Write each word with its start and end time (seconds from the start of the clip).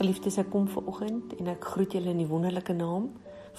Geliefdes, 0.00 0.38
ek 0.40 0.46
kom 0.48 0.64
ver 0.72 0.86
oggend 0.88 1.34
en 1.36 1.50
ek 1.52 1.66
groet 1.74 1.92
julle 1.92 2.14
in 2.14 2.22
die 2.22 2.28
wonderlike 2.30 2.72
naam 2.72 3.10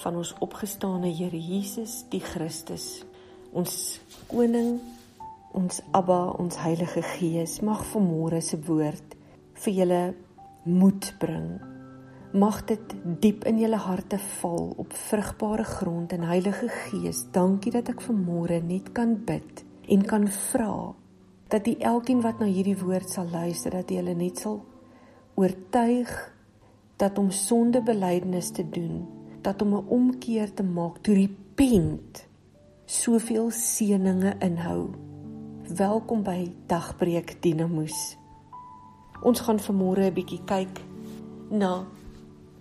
van 0.02 0.16
ons 0.18 0.32
opgestane 0.42 1.12
Here 1.14 1.38
Jesus, 1.38 2.00
die 2.10 2.22
Christus. 2.26 3.04
Ons 3.54 4.00
koning, 4.26 4.80
ons 5.54 5.84
Abba, 5.94 6.32
ons 6.42 6.58
Heilige 6.64 7.04
Gees 7.12 7.60
mag 7.62 7.84
vanmôre 7.92 8.40
se 8.42 8.58
woord 8.66 9.14
vir 9.62 9.78
julle 9.84 10.02
moed 10.66 11.12
bring. 11.22 11.46
Mag 12.34 12.64
dit 12.74 12.98
diep 13.22 13.46
in 13.46 13.62
julle 13.62 13.84
harte 13.86 14.18
val 14.40 14.74
op 14.82 14.98
vrugbare 14.98 15.68
grond 15.76 16.18
en 16.18 16.26
Heilige 16.32 16.72
Gees, 16.88 17.22
dankie 17.38 17.76
dat 17.78 17.94
ek 17.94 18.02
vanmôre 18.08 18.64
net 18.66 18.90
kan 18.98 19.14
bid 19.30 19.62
en 19.94 20.10
kan 20.10 20.26
vra 20.50 20.74
dat 21.54 21.70
die 21.70 21.78
elkeen 21.86 22.26
wat 22.26 22.42
na 22.42 22.50
hierdie 22.50 22.80
woord 22.82 23.14
sal 23.14 23.30
luister 23.30 23.78
dat 23.78 23.94
jy 23.94 24.02
hulle 24.02 24.18
net 24.18 24.42
sal 24.42 24.64
oortuig 25.38 26.31
dat 27.02 27.18
om 27.18 27.32
sondebelydenis 27.32 28.52
te 28.52 28.70
doen, 28.70 29.08
dat 29.42 29.62
om 29.62 29.74
'n 29.74 29.88
omkeer 29.88 30.54
te 30.54 30.64
maak, 30.64 30.98
to 30.98 31.14
repent, 31.14 32.28
soveel 32.86 33.50
seëninge 33.52 34.36
inhou. 34.40 34.90
Welkom 35.76 36.24
by 36.24 36.52
Dagbreek 36.66 37.42
Dinamoes. 37.42 38.18
Ons 39.22 39.40
gaan 39.40 39.60
vanmôre 39.60 40.06
'n 40.06 40.14
bietjie 40.14 40.44
kyk 40.46 40.82
na 41.50 41.86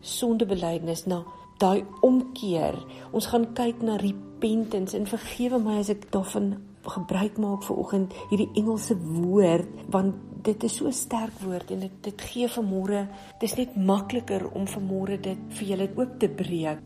sondebelydenis, 0.00 1.06
na 1.06 1.24
daai 1.59 1.84
omkeer. 2.00 2.84
Ons 3.10 3.26
gaan 3.26 3.52
kyk 3.52 3.82
na 3.82 3.96
repentance 3.96 4.96
en 4.96 5.06
vergewe 5.06 5.59
my 5.59 5.78
as 5.78 5.88
ek 5.88 6.12
daarvan 6.12 6.70
gebruik 6.94 7.38
maak 7.38 7.64
vir 7.68 7.78
oggend 7.82 8.14
hierdie 8.30 8.50
Engelse 8.60 8.96
woord 8.98 9.68
want 9.94 10.14
dit 10.44 10.64
is 10.64 10.76
so 10.80 10.90
sterk 10.90 11.42
woord 11.44 11.70
en 11.74 11.84
dit 11.84 11.96
dit 12.02 12.22
gee 12.32 12.48
vir 12.48 12.64
môre 12.64 13.02
dis 13.40 13.56
net 13.58 13.76
makliker 13.76 14.46
om 14.56 14.66
vir 14.66 14.82
môre 14.82 15.18
dit 15.20 15.42
vir 15.59 15.73
julle 15.73 15.88
oop 15.96 16.18
te 16.20 16.28
breek. 16.28 16.80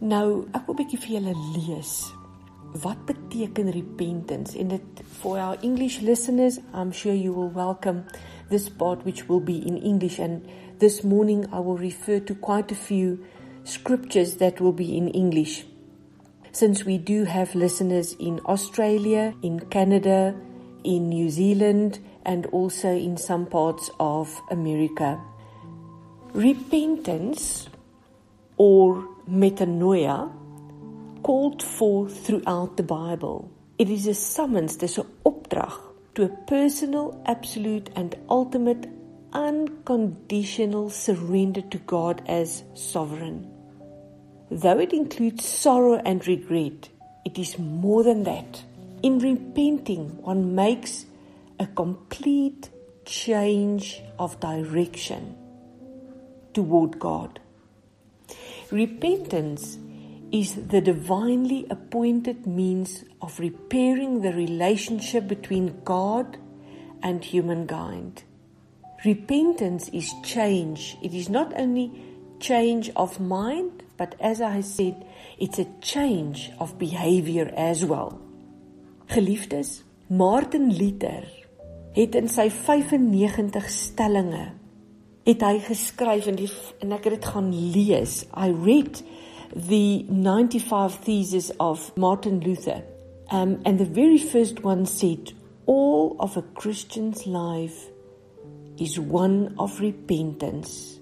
Nou, 0.00 0.46
ek 0.54 0.66
wil 0.66 0.74
'n 0.74 0.78
bietjie 0.78 1.00
vir 1.04 1.14
julle 1.16 1.34
lees. 1.56 1.92
Wat 2.82 3.06
beteken 3.06 3.70
repentance? 3.72 4.58
In 4.58 4.68
dit 4.68 5.02
for 5.20 5.38
our 5.38 5.56
English 5.62 6.00
listeners, 6.00 6.60
I'm 6.74 6.92
sure 6.92 7.14
you 7.14 7.32
will 7.32 7.50
welcome 7.50 8.04
this 8.50 8.68
part 8.68 9.04
which 9.04 9.28
will 9.28 9.40
be 9.40 9.58
in 9.66 9.76
English 9.76 10.18
and 10.20 10.42
this 10.78 11.02
morning 11.02 11.46
I 11.52 11.60
will 11.60 11.78
refer 11.78 12.20
to 12.20 12.34
quite 12.34 12.70
a 12.70 12.74
few 12.74 13.18
scriptures 13.64 14.36
that 14.36 14.60
will 14.60 14.72
be 14.72 14.96
in 14.96 15.08
English. 15.08 15.64
Since 16.58 16.84
we 16.84 16.98
do 16.98 17.22
have 17.22 17.54
listeners 17.54 18.14
in 18.18 18.40
Australia, 18.44 19.32
in 19.42 19.60
Canada, 19.60 20.34
in 20.82 21.08
New 21.08 21.30
Zealand, 21.30 22.00
and 22.24 22.46
also 22.46 22.88
in 22.88 23.16
some 23.16 23.46
parts 23.46 23.92
of 24.00 24.42
America. 24.50 25.20
Repentance 26.32 27.68
or 28.56 29.06
metanoia 29.30 30.32
called 31.22 31.62
for 31.62 32.08
throughout 32.08 32.76
the 32.76 32.82
Bible. 32.82 33.48
It 33.78 33.88
is 33.88 34.08
a 34.08 34.14
summons, 34.14 34.74
dis 34.78 34.98
'n 34.98 35.06
opdrag 35.24 35.78
to 36.16 36.24
a 36.24 36.36
personal, 36.54 37.22
absolute 37.26 37.88
and 37.94 38.16
ultimate 38.28 38.88
unconditional 39.32 40.90
surrender 40.90 41.62
to 41.70 41.78
God 41.78 42.20
as 42.26 42.64
sovereign. 42.74 43.57
Though 44.50 44.78
it 44.78 44.92
includes 44.92 45.46
sorrow 45.46 46.00
and 46.04 46.26
regret, 46.26 46.88
it 47.24 47.38
is 47.38 47.58
more 47.58 48.02
than 48.02 48.24
that. 48.24 48.62
In 49.02 49.18
repenting, 49.18 50.22
one 50.22 50.54
makes 50.54 51.06
a 51.60 51.66
complete 51.66 52.70
change 53.04 54.02
of 54.18 54.40
direction 54.40 55.36
toward 56.54 56.98
God. 56.98 57.40
Repentance 58.70 59.78
is 60.30 60.54
the 60.68 60.80
divinely 60.80 61.66
appointed 61.70 62.46
means 62.46 63.04
of 63.22 63.38
repairing 63.38 64.20
the 64.20 64.32
relationship 64.32 65.26
between 65.26 65.80
God 65.84 66.36
and 67.02 67.24
humankind. 67.24 68.24
Repentance 69.04 69.88
is 69.90 70.12
change. 70.24 70.96
It 71.02 71.14
is 71.14 71.28
not 71.28 71.52
only 71.56 71.92
change 72.40 72.90
of 72.96 73.20
mind, 73.20 73.84
but 73.98 74.14
as 74.20 74.40
I 74.40 74.62
said, 74.62 75.04
it's 75.38 75.58
a 75.58 75.66
change 75.80 76.50
of 76.58 76.78
behavior 76.78 77.52
as 77.56 77.84
well. 77.84 78.20
Geliefdes, 79.08 79.82
Martin 80.08 80.70
Luther 80.72 81.26
het 81.92 82.14
in 82.14 82.28
sy 82.30 82.46
95 82.54 83.68
stellings 83.68 84.54
het 85.28 85.42
hy 85.44 85.58
geskryf 85.60 86.28
en 86.30 86.38
die 86.38 86.48
en 86.80 86.94
ek 86.96 87.08
het 87.08 87.18
dit 87.18 87.26
gaan 87.34 87.50
lees. 87.52 88.22
I 88.32 88.48
read 88.48 89.02
the 89.52 90.06
95 90.08 91.02
theses 91.04 91.50
of 91.60 91.90
Martin 91.96 92.40
Luther. 92.40 92.80
Um 93.30 93.58
and 93.66 93.78
the 93.78 93.84
very 93.84 94.18
first 94.18 94.64
one 94.64 94.86
said 94.86 95.34
all 95.66 96.16
of 96.18 96.38
a 96.38 96.44
Christian's 96.54 97.26
life 97.26 97.90
is 98.78 98.98
one 98.98 99.52
of 99.58 99.80
repentance. 99.80 100.96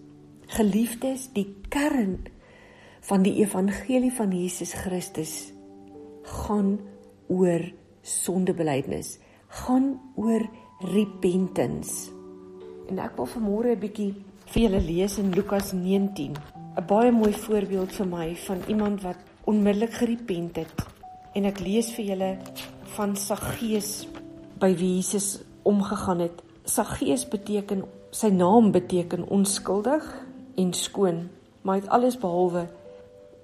Geliefdes, 0.57 1.29
die 1.35 1.47
kern 1.71 2.27
van 3.07 3.23
die 3.23 3.37
evangelie 3.39 4.11
van 4.13 4.33
Jesus 4.35 4.73
Christus 4.75 5.53
gaan 6.43 6.81
oor 7.31 7.63
sondebelydenis, 8.03 9.19
gaan 9.63 9.93
oor 10.19 10.43
repentance. 10.83 12.11
En 12.91 12.99
ek 13.03 13.15
wil 13.19 13.29
vanmôre 13.31 13.75
'n 13.75 13.83
bietjie 13.83 14.15
vir 14.51 14.63
julle 14.63 14.81
lees 14.83 15.19
in 15.19 15.31
Lukas 15.31 15.73
19. 15.73 16.35
'n 16.35 16.87
Baie 16.87 17.13
mooi 17.13 17.33
voorbeeld 17.33 17.93
vir 17.93 18.07
my 18.07 18.35
van 18.37 18.59
iemand 18.67 19.03
wat 19.03 19.19
onmiddellik 19.45 19.93
gerepent 19.93 20.57
het. 20.57 20.87
En 21.35 21.45
ek 21.45 21.61
lees 21.61 21.91
vir 21.95 22.05
julle 22.05 22.39
van 22.97 23.17
Saggeus 23.17 24.09
by 24.59 24.75
wie 24.75 24.95
Jesus 24.97 25.39
omgegaan 25.63 26.19
het. 26.19 26.43
Saggeus 26.65 27.29
beteken 27.29 27.85
sy 28.11 28.29
naam 28.29 28.73
beteken 28.73 29.29
onskuldig 29.29 30.27
en 30.57 30.73
skoon, 30.73 31.29
maar 31.63 31.75
hy 31.75 31.81
het 31.81 31.91
alles 31.91 32.19
behalwe 32.19 32.67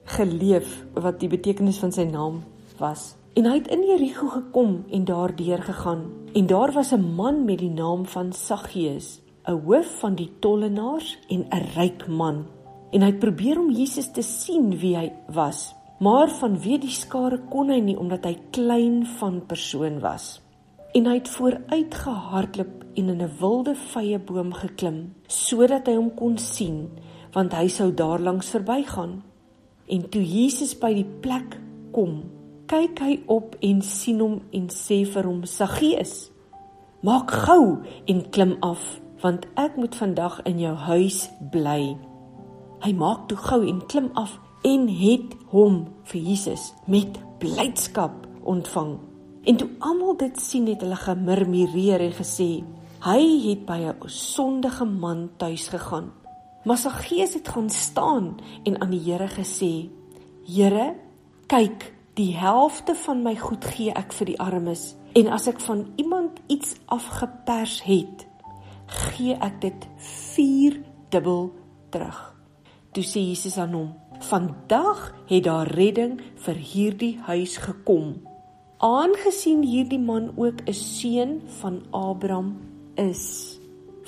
geleef 0.05 0.85
wat 0.95 1.21
die 1.21 1.29
betekenis 1.29 1.79
van 1.79 1.93
sy 1.93 2.05
naam 2.05 2.43
was. 2.79 3.15
En 3.33 3.47
hy 3.49 3.55
het 3.63 3.69
in 3.73 3.85
Jerigo 3.87 4.29
gekom 4.29 4.85
en 4.93 5.05
daardeur 5.09 5.63
gegaan. 5.63 6.03
En 6.37 6.47
daar 6.47 6.73
was 6.73 6.93
'n 6.93 7.15
man 7.15 7.45
met 7.45 7.59
die 7.59 7.71
naam 7.71 8.07
van 8.07 8.33
Saggeus, 8.33 9.21
'n 9.45 9.61
hoof 9.65 9.99
van 9.99 10.15
die 10.15 10.31
tollenaars 10.39 11.19
en 11.29 11.47
'n 11.49 11.67
ryk 11.75 12.07
man. 12.09 12.47
En 12.91 13.01
hy 13.01 13.07
het 13.07 13.19
probeer 13.19 13.59
om 13.59 13.71
Jesus 13.71 14.11
te 14.13 14.23
sien 14.23 14.79
wie 14.79 14.97
hy 14.97 15.13
was, 15.27 15.75
maar 15.99 16.29
vanweë 16.29 16.79
die 16.79 16.91
skare 16.91 17.39
kon 17.49 17.69
hy 17.69 17.81
nie 17.81 17.99
omdat 17.99 18.25
hy 18.25 18.39
klein 18.51 19.07
van 19.07 19.47
persoon 19.47 20.01
was. 20.01 20.41
En 20.93 21.07
hy 21.07 21.15
het 21.15 21.29
vooruit 21.29 21.95
gehardloop 21.95 22.85
en 22.95 23.09
in 23.09 23.23
'n 23.23 23.37
wilde 23.39 23.75
vye 23.75 24.19
boom 24.19 24.53
geklim 24.53 25.15
sodat 25.27 25.87
hy 25.87 25.95
hom 25.95 26.15
kon 26.15 26.39
sien, 26.39 26.91
want 27.33 27.53
hy 27.53 27.69
sou 27.69 27.95
daarlangs 27.95 28.51
verbygaan. 28.51 29.23
En 29.89 30.09
toe 30.09 30.23
Jesus 30.23 30.75
by 30.79 30.93
die 30.95 31.09
plek 31.25 31.59
kom, 31.93 32.23
kyk 32.71 33.01
hy 33.03 33.17
op 33.31 33.57
en 33.61 33.83
sien 33.83 34.21
hom 34.23 34.39
en 34.55 34.69
sê 34.73 35.03
vir 35.05 35.27
hom: 35.27 35.43
"Saggeus, 35.45 36.31
maak 37.03 37.31
gou 37.31 37.83
en 38.07 38.23
klim 38.31 38.57
af, 38.63 39.01
want 39.23 39.47
ek 39.57 39.77
moet 39.77 39.95
vandag 39.95 40.41
in 40.47 40.59
jou 40.59 40.75
huis 40.75 41.29
bly." 41.53 41.97
Hy 42.83 42.93
maak 42.93 43.29
toe 43.29 43.39
gou 43.39 43.61
en 43.67 43.83
klim 43.87 44.11
af 44.15 44.39
en 44.65 44.89
het 44.89 45.35
hom 45.51 45.87
vir 46.05 46.21
Jesus 46.21 46.73
met 46.87 47.19
blydskap 47.39 48.27
ontvang. 48.45 48.99
En 49.45 49.57
toe 49.57 49.69
almal 49.79 50.17
dit 50.17 50.41
sien 50.41 50.67
het 50.67 50.81
hulle 50.81 50.97
gemurmureer 50.97 52.01
en 52.01 52.13
gesê: 52.15 52.65
"Hy 53.03 53.23
het 53.51 53.67
by 53.67 53.79
'n 53.91 54.09
sondige 54.09 54.85
man 54.85 55.31
tuis 55.37 55.69
gegaan." 55.69 56.22
Maar 56.65 56.79
Saggeus 56.79 57.35
het 57.35 57.49
gaan 57.49 57.71
staan 57.71 58.37
en 58.65 58.81
aan 58.81 58.91
die 58.91 59.01
Here 59.01 59.29
gesê: 59.29 59.89
"Here, 60.47 60.95
kyk, 61.47 61.93
Die 62.13 62.35
helfte 62.37 62.93
van 62.95 63.23
my 63.25 63.33
goed 63.41 63.65
gee 63.73 63.93
ek 63.97 64.11
vir 64.13 64.29
die 64.35 64.41
armes 64.45 64.91
en 65.17 65.31
as 65.33 65.47
ek 65.49 65.63
van 65.65 65.87
iemand 65.97 66.43
iets 66.53 66.75
afgepers 66.93 67.79
het, 67.87 68.27
gee 69.15 69.33
ek 69.41 69.63
dit 69.63 69.87
4 70.35 70.77
dubbel 71.13 71.49
terug. 71.93 72.19
Toe 72.93 73.05
sê 73.05 73.25
Jesus 73.31 73.57
aan 73.57 73.73
hom: 73.73 73.89
"Vandag 74.29 75.15
het 75.31 75.49
daar 75.49 75.73
redding 75.73 76.21
vir 76.45 76.61
hierdie 76.61 77.17
huis 77.25 77.57
gekom, 77.57 78.21
aangesien 78.77 79.65
hierdie 79.65 80.01
man 80.01 80.37
ook 80.37 80.69
'n 80.69 80.77
seun 80.77 81.41
van 81.65 81.81
Abraham 81.97 82.61
is." 82.97 83.57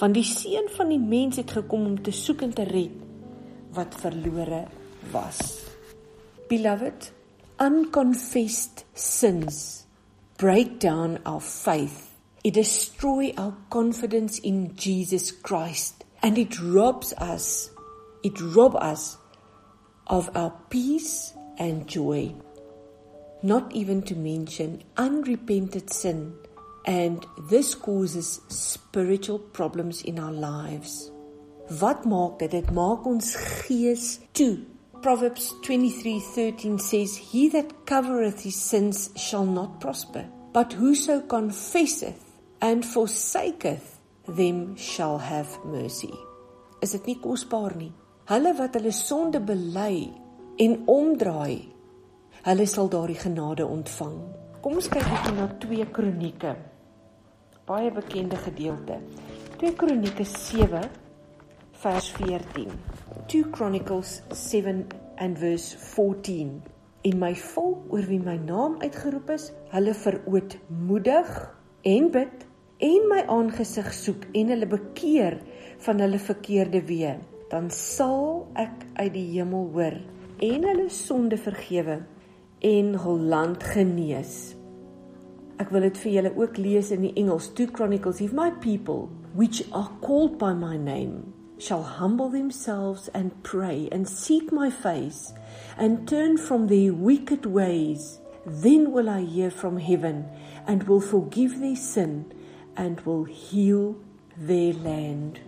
Van 0.01 0.15
die 0.15 0.25
seun 0.27 0.69
van 0.77 0.91
die 0.91 1.01
mens 1.01 1.37
het 1.41 1.55
gekom 1.55 1.87
om 1.87 1.99
te 2.03 2.13
soek 2.15 2.43
en 2.47 2.55
te 2.55 2.67
red 2.69 2.97
wat 3.75 3.95
verlore 3.99 4.65
was. 5.13 5.41
Beloved, 6.49 7.11
unconfessed 7.63 8.85
sins 8.95 9.87
break 10.37 10.81
down 10.81 11.19
our 11.25 11.41
faith. 11.41 12.11
It 12.45 12.55
destroys 12.55 13.37
our 13.37 13.55
confidence 13.69 14.39
in 14.41 14.75
Jesus 14.77 15.33
Christ 15.33 16.05
and 16.23 16.39
it 16.39 16.59
robs 16.61 17.15
us 17.19 17.71
it 18.25 18.41
rob 18.41 18.75
us 18.77 19.19
of 20.07 20.31
our 20.35 20.51
peace 20.71 21.35
and 21.59 21.87
joy. 21.87 22.35
Not 23.43 23.71
even 23.77 24.01
to 24.09 24.17
mention 24.17 24.83
unrepented 24.97 25.93
sin, 25.93 26.33
and 26.85 27.27
this 27.49 27.75
causes 27.75 28.41
spiritual 28.49 29.39
problems 29.39 30.03
in 30.03 30.19
our 30.19 30.33
lives. 30.33 31.11
Wat 31.81 32.05
maak 32.05 32.39
dit? 32.39 32.51
Dit 32.51 32.71
maak 32.77 33.07
ons 33.09 33.35
gees 33.65 34.19
toe. 34.33 34.59
Proverbs 35.01 35.53
23:13 35.65 36.79
says, 36.79 37.17
"He 37.17 37.49
that 37.51 37.85
covereth 37.85 38.41
his 38.41 38.57
sins 38.57 39.11
shall 39.15 39.45
not 39.45 39.81
prosper, 39.81 40.29
but 40.53 40.73
whoso 40.73 41.21
confesseth 41.21 42.21
and 42.61 42.85
forsaketh 42.85 44.01
them 44.27 44.77
shall 44.77 45.19
have 45.19 45.59
mercy." 45.65 46.13
Is 46.81 46.93
dit 46.93 47.07
nie 47.07 47.19
kosbaar 47.21 47.77
nie? 47.77 47.93
Hulle 48.25 48.55
wat 48.57 48.75
hulle 48.75 48.93
sonde 48.93 49.41
bely 49.41 50.13
en 50.59 50.83
omdraai, 50.87 51.69
hulle 52.43 52.67
sal 52.67 52.89
daardie 52.89 53.19
genade 53.21 53.67
ontvang. 53.67 54.21
Kom 54.63 54.75
ons 54.75 54.89
kyk 54.89 55.05
net 55.11 55.35
na 55.37 55.49
2 55.61 55.87
Kronieke. 55.93 56.74
Baie 57.65 57.89
bekende 57.93 58.37
gedeelte. 58.37 58.99
2 59.57 59.73
Kronieke 59.81 60.25
7 60.25 60.83
vers 61.81 62.11
14. 62.13 62.69
2 63.27 63.45
Chronicles 63.51 64.23
7 64.29 64.87
and 65.17 65.39
verse 65.39 65.79
14. 65.79 66.63
En 67.09 67.19
my 67.19 67.33
volk 67.35 67.87
oor 67.93 68.05
wie 68.09 68.21
my 68.21 68.35
naam 68.37 68.75
uitgeroep 68.83 69.31
is, 69.33 69.47
hulle 69.73 69.95
verootmoedig 69.97 71.31
en 71.89 72.11
bid 72.13 72.45
en 72.85 73.09
my 73.09 73.23
aangesig 73.33 73.89
soek 73.97 74.27
en 74.37 74.53
hulle 74.53 74.69
bekeer 74.69 75.39
van 75.87 76.03
hulle 76.05 76.21
verkeerde 76.21 76.83
weë, 76.85 77.15
dan 77.49 77.71
sal 77.73 78.45
ek 78.61 78.85
uit 78.99 79.15
die 79.15 79.31
hemel 79.39 79.71
hoor 79.73 79.97
en 80.45 80.69
hulle 80.69 80.91
sonde 80.93 81.41
vergewe 81.41 82.03
en 82.61 82.93
hul 83.07 83.25
land 83.33 83.65
genees. 83.73 84.54
Ek 85.63 85.71
wil 85.71 85.85
dit 85.87 85.99
vir 86.03 86.13
julle 86.17 86.31
ook 86.35 86.57
lees 86.59 86.89
in 86.91 87.05
die 87.07 87.13
Engels 87.21 87.47
2 87.55 87.71
Chronicles 87.77 88.21
if 88.21 88.33
my 88.35 88.51
people 88.63 89.07
which 89.39 89.63
are 89.71 89.91
called 90.03 90.35
by 90.39 90.51
my 90.53 90.77
name 90.77 91.33
shall 91.59 91.83
humble 91.83 92.29
themselves 92.29 93.07
and 93.15 93.31
pray 93.45 93.89
and 93.93 94.09
seek 94.09 94.51
my 94.51 94.69
face 94.69 95.33
and 95.79 96.09
turn 96.09 96.37
from 96.37 96.67
their 96.67 96.93
wicked 96.93 97.47
ways, 97.47 98.19
then 98.45 98.91
will 98.91 99.09
I 99.09 99.23
hear 99.23 99.51
from 99.51 99.79
heaven 99.79 100.27
and 100.67 100.83
will 100.89 101.01
forgive 101.01 101.61
their 101.61 101.77
sin 101.77 102.33
and 102.77 103.01
will 103.07 103.25
heal 103.25 103.95
their 104.37 104.75
land. 104.75 105.39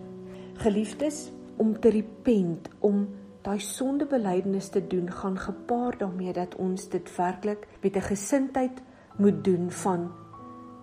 Geliefdes, 0.63 1.31
om 1.59 1.75
te 1.81 1.91
repent, 1.91 2.69
om 2.79 3.09
daai 3.43 3.59
sondebelydenis 3.59 4.71
te 4.71 4.87
doen, 4.87 5.11
gaan 5.11 5.35
gepaard 5.37 5.99
daarmee 5.99 6.33
dat 6.33 6.55
ons 6.55 6.87
dit 6.89 7.15
werklik 7.17 7.67
met 7.83 7.95
'n 7.95 8.07
gesindheid 8.07 8.81
moet 9.17 9.43
doen 9.43 9.71
van 9.83 10.07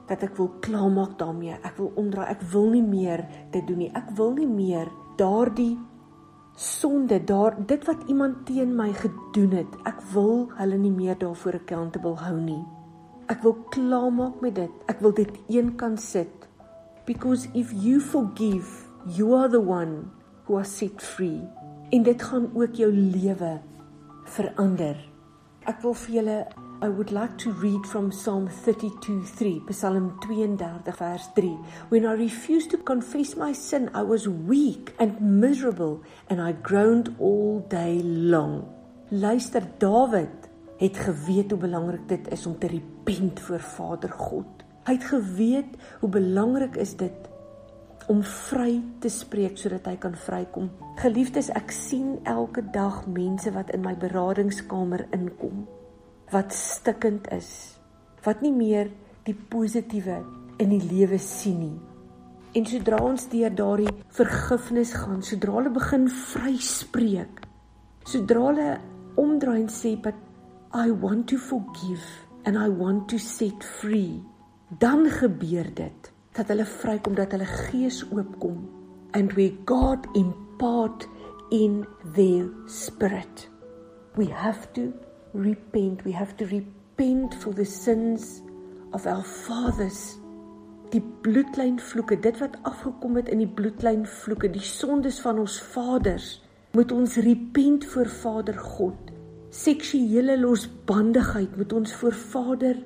dat 0.08 0.22
ek 0.22 0.36
wil 0.36 0.50
klaarmaak 0.60 1.18
daarmee. 1.18 1.56
Ek 1.62 1.78
wil 1.80 1.92
omdraai. 1.96 2.28
Ek 2.34 2.42
wil 2.52 2.70
nie 2.74 2.84
meer 2.84 3.24
dit 3.54 3.66
doen 3.66 3.84
nie. 3.86 3.90
Ek 3.96 4.10
wil 4.18 4.34
nie 4.36 4.48
meer 4.48 4.90
daardie 5.16 5.78
sonde, 6.54 7.24
daar 7.24 7.56
dit 7.66 7.84
wat 7.84 8.04
iemand 8.06 8.46
teen 8.46 8.76
my 8.76 8.92
gedoen 8.94 9.56
het, 9.58 9.76
ek 9.90 9.98
wil 10.12 10.46
hulle 10.54 10.78
nie 10.78 10.92
meer 10.94 11.18
daarvoor 11.18 11.58
accountable 11.58 12.14
hou 12.22 12.36
nie. 12.38 12.62
Ek 13.32 13.42
wil 13.42 13.56
klaarmaak 13.74 14.40
met 14.44 14.54
dit. 14.58 14.82
Ek 14.86 15.00
wil 15.00 15.14
dit 15.16 15.30
eenkant 15.48 16.00
sit. 16.00 16.48
Because 17.08 17.48
if 17.54 17.72
you 17.72 18.00
forgive, 18.00 18.68
you 19.16 19.34
are 19.34 19.48
the 19.48 19.60
one 19.60 20.10
who 20.44 20.58
are 20.60 20.68
set 20.68 21.02
free. 21.02 21.40
En 21.90 22.04
dit 22.04 22.22
gaan 22.22 22.50
ook 22.54 22.76
jou 22.76 22.90
lewe 22.92 23.58
verander. 24.36 25.00
Ek 25.64 25.80
wil 25.82 25.96
vir 26.04 26.14
julle 26.18 26.38
I 26.82 26.88
would 26.88 27.12
like 27.12 27.38
to 27.38 27.52
read 27.52 27.86
from 27.86 28.10
Psalm 28.10 28.48
32:3, 28.48 29.72
Psalm 29.72 30.18
32 30.20 30.92
verse 30.98 31.28
3. 31.34 31.58
When 31.88 32.04
I 32.04 32.12
refused 32.12 32.70
to 32.70 32.78
confess 32.78 33.36
my 33.36 33.52
sin, 33.52 33.90
I 33.94 34.02
was 34.02 34.26
weak 34.26 34.92
and 34.98 35.20
miserable 35.20 36.02
and 36.28 36.40
I 36.40 36.52
groaned 36.52 37.14
all 37.18 37.64
day 37.68 38.02
long. 38.02 38.64
Luister, 39.10 39.62
Dawid 39.78 40.50
het 40.78 40.96
geweet 40.96 41.50
hoe 41.50 41.60
belangrik 41.60 42.08
dit 42.08 42.32
is 42.32 42.46
om 42.46 42.58
te 42.58 42.66
repent 42.66 43.40
voor 43.40 43.60
Vader 43.60 44.10
God. 44.10 44.64
Hy 44.84 44.92
het 44.92 45.04
geweet 45.04 45.76
hoe 46.00 46.10
belangrik 46.10 46.76
is 46.76 46.96
dit 46.96 47.30
om 48.06 48.22
vry 48.22 48.82
te 48.98 49.08
spreek 49.08 49.56
sodat 49.58 49.86
hy 49.86 49.96
kan 49.96 50.14
vrykom. 50.14 50.68
Geliefdes, 51.00 51.48
ek 51.54 51.70
sien 51.70 52.18
elke 52.24 52.66
dag 52.70 53.06
mense 53.06 53.52
wat 53.52 53.70
in 53.70 53.80
my 53.80 53.94
beradingskamer 53.96 55.06
inkom 55.10 55.64
wat 56.34 56.52
stikkend 56.52 57.28
is, 57.30 57.78
wat 58.26 58.42
nie 58.42 58.52
meer 58.52 58.90
die 59.26 59.36
positiewe 59.36 60.18
in 60.58 60.72
die 60.72 60.82
lewe 60.82 61.18
sien 61.22 61.60
nie. 61.62 61.78
En 62.54 62.66
sodra 62.66 62.98
ons 63.02 63.28
deur 63.30 63.54
daardie 63.54 63.92
vergifnis 64.14 64.92
gaan, 64.98 65.22
sodra 65.26 65.56
hulle 65.58 65.72
begin 65.74 66.08
vryspreek, 66.10 67.42
sodra 68.06 68.48
hulle 68.48 68.68
omdraai 69.20 69.60
en 69.62 69.70
sê, 69.70 69.94
"But 69.96 70.14
I 70.74 70.90
want 70.90 71.28
to 71.28 71.38
forgive 71.38 72.04
and 72.44 72.56
I 72.56 72.68
want 72.68 73.08
to 73.08 73.18
set 73.18 73.64
free," 73.80 74.22
dan 74.78 75.06
gebeur 75.06 75.74
dit 75.74 76.12
dat 76.34 76.48
hulle 76.48 76.64
vrykom 76.64 77.14
dat 77.14 77.32
hulle 77.32 77.46
gees 77.46 78.02
oopkom 78.10 78.68
and 79.12 79.32
where 79.34 79.52
God 79.66 80.06
impart 80.14 81.06
in 81.50 81.86
their 82.14 82.50
spirit. 82.66 83.48
We 84.16 84.26
have 84.26 84.72
to 84.72 84.92
repent. 85.34 86.04
We 86.04 86.12
have 86.12 86.36
to 86.36 86.46
repent 86.46 87.34
for 87.34 87.52
the 87.52 87.64
sins 87.64 88.42
of 88.92 89.06
our 89.06 89.22
fathers. 89.22 90.18
Die 90.94 91.02
bloedlynvloeke, 91.22 92.20
dit 92.22 92.38
wat 92.38 92.56
afgekom 92.62 93.16
het 93.18 93.28
in 93.28 93.42
die 93.42 93.50
bloedlynvloeke, 93.50 94.50
die 94.54 94.62
sondes 94.62 95.18
van 95.24 95.40
ons 95.42 95.58
vaders, 95.74 96.38
moet 96.74 96.92
ons 96.92 97.16
repent 97.22 97.86
voor 97.86 98.10
Vader 98.10 98.58
God. 98.58 99.10
Seksuele 99.54 100.38
losbandigheid 100.38 101.56
moet 101.56 101.72
ons 101.72 101.94
voor 101.94 102.14
Vader 102.14 102.78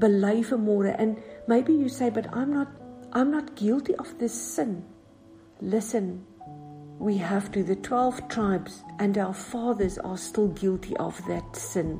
bely 0.00 0.42
vanmôre. 0.44 0.96
And 1.00 1.20
maybe 1.48 1.72
you 1.72 1.88
say 1.88 2.10
but 2.10 2.28
I'm 2.32 2.52
not 2.52 2.68
I'm 3.12 3.30
not 3.30 3.56
guilty 3.56 3.94
of 4.00 4.14
this 4.18 4.32
sin. 4.32 4.84
Listen, 5.60 6.24
we 7.02 7.16
have 7.16 7.50
to 7.50 7.64
the 7.64 7.74
12 7.74 8.28
tribes 8.28 8.84
and 9.00 9.18
our 9.18 9.34
fathers 9.34 9.98
are 9.98 10.16
still 10.16 10.46
guilty 10.48 10.96
of 10.98 11.20
that 11.26 11.56
sin. 11.56 11.98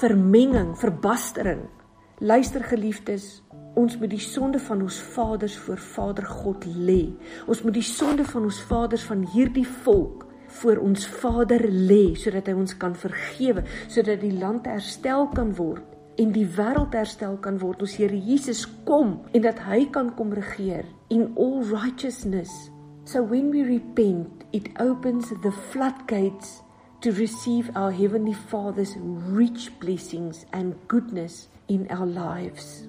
Vermenging 0.00 0.74
verbastering. 0.74 1.68
Luister 2.18 2.60
geliefdes 2.60 3.42
ons 3.78 3.94
moet 3.96 4.10
die 4.10 4.20
sonde 4.20 4.58
van 4.58 4.82
ons 4.82 4.98
vaders 5.14 5.54
voor 5.56 5.78
Vader 5.78 6.26
God 6.26 6.66
lê. 6.66 7.12
Ons 7.46 7.62
moet 7.62 7.78
die 7.78 7.86
sonde 7.86 8.26
van 8.26 8.48
ons 8.48 8.58
vaders 8.66 9.04
van 9.06 9.22
hierdie 9.36 9.66
volk 9.84 10.26
voor 10.58 10.82
ons 10.82 11.06
Vader 11.20 11.62
lê 11.70 12.16
sodat 12.18 12.50
hy 12.50 12.56
ons 12.58 12.74
kan 12.82 12.98
vergewe 12.98 13.62
sodat 13.86 14.18
die 14.24 14.34
land 14.34 14.66
herstel 14.66 15.28
kan 15.36 15.54
word 15.54 15.86
en 16.18 16.34
die 16.34 16.48
wêreld 16.58 16.98
herstel 16.98 17.38
kan 17.38 17.62
word. 17.62 17.86
Ons 17.86 17.94
Here 18.02 18.18
Jesus 18.18 18.66
kom 18.82 19.20
en 19.30 19.46
dat 19.46 19.62
hy 19.70 19.84
kan 19.94 20.10
kom 20.18 20.34
regeer 20.34 20.90
in 21.14 21.30
all 21.38 21.62
righteousness. 21.70 22.50
So 23.06 23.22
when 23.22 23.54
we 23.54 23.62
repent, 23.64 24.39
it 24.52 24.68
opens 24.78 25.30
the 25.42 25.52
floodgates 25.52 26.62
to 27.00 27.12
receive 27.12 27.70
our 27.74 27.90
Heavenly 27.90 28.34
Father's 28.34 28.96
rich 28.98 29.70
blessings 29.80 30.44
and 30.52 30.76
goodness 30.88 31.48
in 31.68 31.86
our 31.90 32.06
lives. 32.06 32.86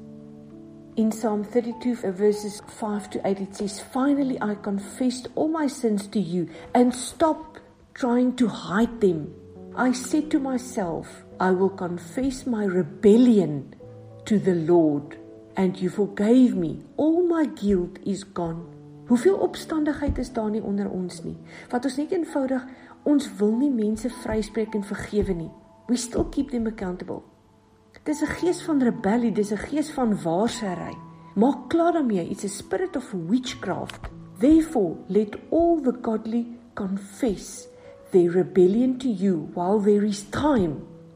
In 0.97 1.11
Psalm 1.11 1.43
32, 1.45 1.99
uh, 2.03 2.11
verses 2.11 2.61
5 2.67 3.09
to 3.11 3.27
8, 3.27 3.39
it 3.39 3.55
says, 3.55 3.79
Finally, 3.79 4.37
I 4.41 4.55
confessed 4.55 5.29
all 5.35 5.47
my 5.47 5.67
sins 5.67 6.07
to 6.07 6.19
you 6.19 6.49
and 6.75 6.93
stopped 6.93 7.61
trying 7.93 8.35
to 8.35 8.47
hide 8.47 8.99
them. 8.99 9.33
I 9.75 9.93
said 9.93 10.29
to 10.31 10.39
myself, 10.39 11.23
I 11.39 11.51
will 11.51 11.69
confess 11.69 12.45
my 12.45 12.65
rebellion 12.65 13.73
to 14.25 14.37
the 14.37 14.55
Lord, 14.55 15.17
and 15.55 15.77
you 15.79 15.89
forgave 15.89 16.55
me. 16.55 16.83
All 16.97 17.25
my 17.25 17.45
guilt 17.45 17.97
is 18.05 18.25
gone. 18.25 18.70
Hoeveel 19.11 19.35
opstandigheid 19.35 20.17
is 20.17 20.31
daar 20.31 20.49
nie 20.49 20.61
onder 20.63 20.89
ons 20.89 21.17
nie? 21.23 21.35
Wat 21.69 21.83
ons 21.83 21.97
net 21.99 22.13
eenvoudig 22.15 22.63
ons 23.03 23.25
wil 23.41 23.57
nie 23.59 23.71
mense 23.73 24.07
vryspreek 24.21 24.77
en 24.77 24.85
vergewe 24.87 25.33
nie. 25.35 25.49
We 25.89 25.97
still 25.99 26.29
keep 26.31 26.53
them 26.53 26.69
accountable. 26.69 27.19
Dis 28.07 28.21
'n 28.21 28.31
gees 28.39 28.61
van 28.63 28.79
rebellie, 28.79 29.31
dis 29.31 29.51
'n 29.51 29.57
gees 29.67 29.91
van 29.91 30.15
waarsêry. 30.23 30.95
Maak 31.35 31.69
klaar 31.69 31.93
daarmee, 31.93 32.29
it's 32.29 32.43
a 32.43 32.47
spirit 32.47 32.95
of 32.95 33.11
witchcraft. 33.11 34.09
Therefore, 34.39 34.95
let 35.07 35.35
all 35.49 35.81
the 35.81 35.97
godly 36.01 36.47
confess 36.73 37.67
their 38.11 38.31
rebellion 38.31 38.97
to 38.97 39.09
you 39.09 39.49
while 39.53 39.81
there 39.81 40.07
is 40.07 40.29
time, 40.29 40.75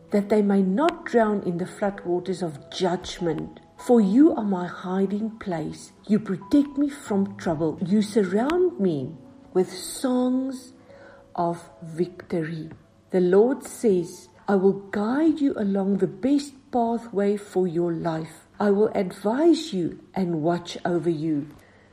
that 0.09 0.27
they 0.27 0.41
may 0.41 0.61
not 0.61 1.05
drown 1.05 1.43
in 1.45 1.57
the 1.57 1.67
floodwaters 1.67 2.43
of 2.43 2.59
judgment. 2.69 3.64
For 3.85 4.01
you 4.01 4.33
are 4.33 4.43
my 4.43 4.65
hiding 4.65 5.37
place. 5.37 5.91
You 6.07 6.17
protect 6.17 6.75
me 6.75 6.89
from 6.89 7.37
trouble. 7.37 7.77
You 7.85 8.01
surround 8.01 8.79
me 8.79 9.11
with 9.53 9.71
songs 9.71 10.73
of 11.35 11.69
victory. 11.83 12.71
The 13.11 13.19
Lord 13.19 13.63
says, 13.63 14.29
I 14.47 14.55
will 14.55 14.89
guide 14.89 15.39
you 15.39 15.53
along 15.55 15.99
the 15.99 16.07
best 16.07 16.55
pathway 16.71 17.37
for 17.37 17.67
your 17.67 17.91
life. 17.93 18.47
I 18.59 18.71
will 18.71 18.89
advise 18.95 19.71
you 19.71 19.99
and 20.15 20.41
watch 20.41 20.79
over 20.83 21.11
you. 21.11 21.49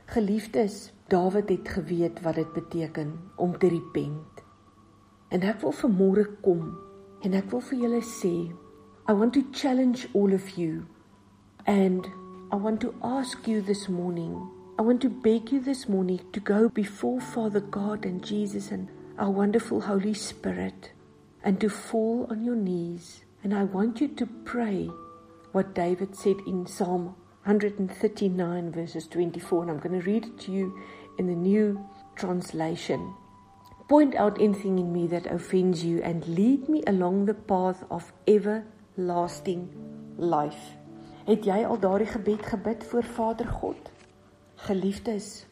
Geliefdes, 0.07 0.89
Dawid 1.09 1.49
het 1.49 1.69
geweet 1.69 2.21
wat 2.21 2.35
dit 2.35 2.53
beteken 2.53 3.19
om 3.35 3.57
te 3.57 3.67
repent. 3.67 4.41
En 5.29 5.45
ek 5.45 5.61
wil 5.61 5.75
vanmôre 5.77 6.25
kom 6.41 6.71
en 7.21 7.37
ek 7.37 7.51
wil 7.53 7.61
vir 7.69 7.85
julle 7.85 8.01
sê, 8.01 8.33
I 9.05 9.13
want 9.13 9.37
to 9.37 9.45
challenge 9.51 10.07
all 10.15 10.33
of 10.33 10.57
you 10.57 10.87
and 11.65 12.07
I 12.51 12.55
want 12.55 12.81
to 12.81 12.93
ask 13.03 13.47
you 13.47 13.61
this 13.61 13.87
morning. 13.87 14.49
I 14.77 14.81
want 14.81 15.01
to 15.01 15.09
beg 15.09 15.51
you 15.51 15.61
this 15.61 15.87
morning 15.87 16.19
to 16.33 16.39
go 16.39 16.67
before 16.67 17.21
Father 17.21 17.61
God 17.61 18.05
and 18.05 18.23
Jesus 18.23 18.71
and 18.71 18.89
our 19.17 19.29
wonderful 19.29 19.81
Holy 19.81 20.13
Spirit 20.13 20.91
and 21.43 21.59
to 21.61 21.69
fall 21.69 22.27
on 22.29 22.43
your 22.43 22.55
knees. 22.55 23.23
And 23.43 23.53
I 23.53 23.63
want 23.63 24.01
you 24.01 24.07
to 24.09 24.25
pray 24.45 24.89
what 25.51 25.73
David 25.73 26.15
said 26.15 26.37
in 26.45 26.65
Psalm 26.65 27.15
139, 27.45 28.71
verses 28.71 29.07
24. 29.07 29.63
And 29.63 29.71
I'm 29.71 29.79
going 29.79 29.99
to 29.99 30.05
read 30.05 30.25
it 30.25 30.39
to 30.41 30.51
you 30.51 30.79
in 31.17 31.27
the 31.27 31.35
new 31.35 31.87
translation. 32.15 33.13
Point 33.87 34.15
out 34.15 34.41
anything 34.41 34.79
in 34.79 34.91
me 34.91 35.07
that 35.07 35.27
offends 35.27 35.83
you 35.83 36.01
and 36.01 36.27
lead 36.27 36.67
me 36.67 36.83
along 36.87 37.25
the 37.25 37.33
path 37.33 37.83
of 37.89 38.11
everlasting 38.27 39.69
life. 40.17 40.77
Het 41.23 41.45
jy 41.47 41.61
al 41.63 41.77
daardie 41.79 42.09
gebed 42.11 42.41
gebid 42.51 42.81
voor 42.83 43.03
Vader 43.03 43.47
God? 43.47 43.91
Geliefdes, 44.65 45.45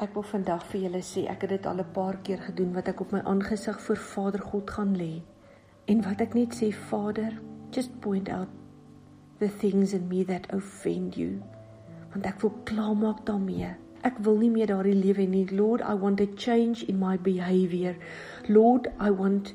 ek 0.00 0.14
wil 0.16 0.24
vandag 0.24 0.62
vir 0.70 0.86
julle 0.86 1.02
sê 1.04 1.26
ek 1.28 1.44
het 1.44 1.52
dit 1.52 1.66
al 1.68 1.82
'n 1.82 1.92
paar 1.92 2.16
keer 2.24 2.40
gedoen 2.46 2.72
wat 2.72 2.88
ek 2.88 3.02
op 3.04 3.12
my 3.12 3.20
aangesig 3.20 3.76
voor 3.80 4.00
Vader 4.12 4.40
God 4.40 4.70
gaan 4.70 4.96
lê. 4.96 5.20
En 5.84 6.00
wat 6.00 6.24
ek 6.24 6.32
net 6.34 6.56
sê, 6.56 6.72
Vader, 6.72 7.36
just 7.76 8.00
point 8.00 8.28
out 8.28 8.48
the 9.38 9.50
things 9.58 9.92
in 9.92 10.08
me 10.08 10.24
that 10.24 10.48
offend 10.52 11.14
you. 11.14 11.42
Want 12.14 12.24
ek 12.24 12.40
wil 12.40 12.54
klaarmaak 12.64 13.26
daarmee. 13.26 13.76
Ek 14.02 14.16
wil 14.24 14.36
nie 14.36 14.50
meer 14.50 14.66
daardie 14.66 14.96
lewe 14.96 15.26
nie. 15.26 15.46
Lord, 15.50 15.80
I 15.80 15.94
want 15.94 16.20
a 16.20 16.26
change 16.36 16.84
in 16.88 16.98
my 16.98 17.18
behavior. 17.18 17.96
Lord, 18.48 18.88
I 18.98 19.10
want 19.10 19.54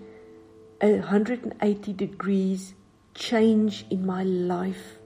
a 0.81 1.01
180 1.01 1.93
degrees 1.93 2.75
change 3.13 3.85
in 3.89 4.05
my 4.05 4.23
life. 4.23 5.02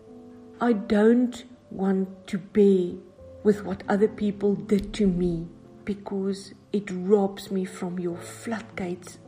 I 0.59 0.73
don't 0.73 1.45
want 1.69 2.25
to 2.33 2.39
bear 2.39 2.97
with 3.43 3.63
what 3.63 3.83
other 3.87 4.07
people 4.07 4.55
did 4.55 4.91
to 4.95 5.05
me 5.05 5.45
because 5.85 6.55
it 6.73 6.89
robs 6.89 7.51
me 7.51 7.63
from 7.63 7.99
your 7.99 8.17
floodgates 8.17 9.19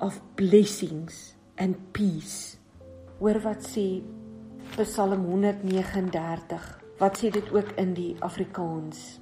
of 0.00 0.18
blessings 0.34 1.34
and 1.56 1.78
peace. 1.92 2.58
Hoor 3.20 3.38
wat 3.46 3.62
sê 3.62 4.02
Psalm 4.74 5.22
139. 5.30 6.66
Wat 6.98 7.22
sê 7.22 7.30
dit 7.30 7.54
ook 7.54 7.70
in 7.78 7.94
die 7.94 8.16
Afrikaans? 8.18 9.20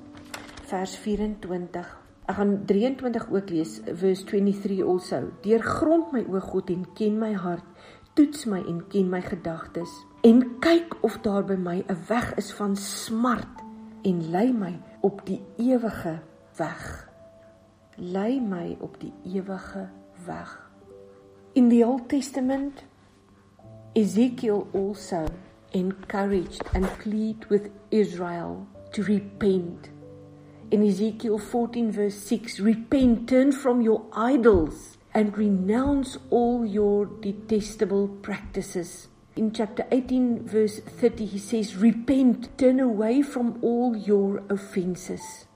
Vers 0.73 0.97
24. 0.97 1.97
Ek 2.25 2.41
gaan 2.41 2.61
23 2.65 3.29
ook 3.29 3.53
lees, 3.53 3.83
verse 3.85 4.25
23 4.25 4.81
also. 4.81 5.27
Deur 5.45 5.61
grond 5.61 6.13
my 6.17 6.25
o 6.25 6.41
God 6.41 6.73
en 6.73 6.89
ken 6.97 7.21
my 7.21 7.35
hart, 7.37 7.69
toets 8.17 8.49
my 8.49 8.65
en 8.65 8.87
ken 8.89 9.13
my 9.13 9.21
gedagtes 9.21 9.93
en 10.21 10.59
kyk 10.59 10.97
of 11.01 11.19
daar 11.23 11.45
by 11.45 11.55
my 11.55 11.85
'n 11.87 11.99
weg 12.09 12.35
is 12.35 12.53
van 12.53 12.77
smart 12.77 13.63
en 14.03 14.31
lei 14.31 14.53
my 14.53 14.81
op 15.01 15.21
die 15.27 15.41
ewige 15.57 16.19
weg. 16.57 17.09
Lei 17.95 18.41
my 18.41 18.77
op 18.81 19.01
die 19.01 19.13
ewige 19.25 19.89
weg. 20.27 20.71
In 21.53 21.69
the 21.69 21.87
Old 21.87 22.09
Testament, 22.09 22.85
Ezekiel 23.93 24.67
also 24.73 25.25
encouraged 25.71 26.75
and 26.75 26.99
plead 26.99 27.47
with 27.49 27.71
Israel 27.89 28.67
to 28.91 29.03
repent. 29.03 29.91
In 30.69 30.83
Ezekiel 30.83 31.39
14 31.39 31.93
verse 31.93 32.19
6, 32.27 32.59
repent, 32.59 33.29
turn 33.29 33.53
from 33.53 33.81
your 33.81 34.03
idols 34.13 34.99
and 35.13 35.37
renounce 35.37 36.19
all 36.29 36.67
your 36.67 37.09
detestable 37.21 38.09
practices 38.21 39.09
in 39.39 39.53
chapter 39.53 39.87
18, 39.93 40.47
verse 40.47 40.81
30, 40.81 41.25
he 41.25 41.39
says, 41.39 41.77
Repent, 41.77 42.59
turn 42.59 42.81
away 42.81 43.23
from 43.23 43.59
all 43.63 43.97
your 43.97 44.43
offenses. 44.51 45.47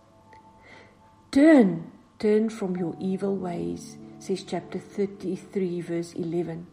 Turn, 1.32 1.90
turn 2.20 2.48
from 2.48 2.76
your 2.76 2.94
evil 3.00 3.36
ways, 3.36 3.98
says 4.20 4.44
chapter 4.44 4.78
33, 4.78 5.80
verse 5.80 6.12
11. 6.12 6.68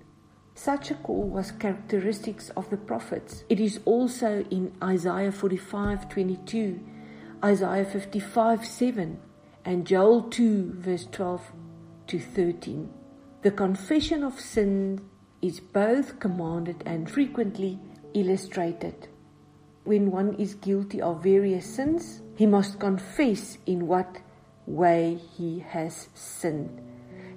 Such 0.53 0.91
a 0.91 0.95
call 0.95 1.27
was 1.27 1.51
characteristics 1.51 2.51
of 2.51 2.69
the 2.69 2.77
prophets. 2.77 3.43
It 3.49 3.59
is 3.59 3.79
also 3.85 4.45
in 4.51 4.73
Isaiah 4.83 5.31
45, 5.31 6.09
22, 6.09 6.79
Isaiah 7.43 7.85
55, 7.85 8.65
7, 8.65 9.19
and 9.65 9.87
Joel 9.87 10.23
2, 10.23 10.73
verse 10.75 11.07
12 11.11 11.41
to 12.07 12.19
13. 12.19 12.93
The 13.41 13.51
confession 13.51 14.23
of 14.23 14.39
sin 14.39 15.08
is 15.41 15.59
both 15.59 16.19
commanded 16.19 16.83
and 16.85 17.09
frequently 17.09 17.79
illustrated. 18.13 19.07
When 19.83 20.11
one 20.11 20.35
is 20.35 20.55
guilty 20.55 21.01
of 21.01 21.23
various 21.23 21.65
sins, 21.65 22.21
he 22.35 22.45
must 22.45 22.79
confess 22.79 23.57
in 23.65 23.87
what 23.87 24.17
way 24.65 25.19
he 25.37 25.59
has 25.59 26.09
sinned. 26.13 26.81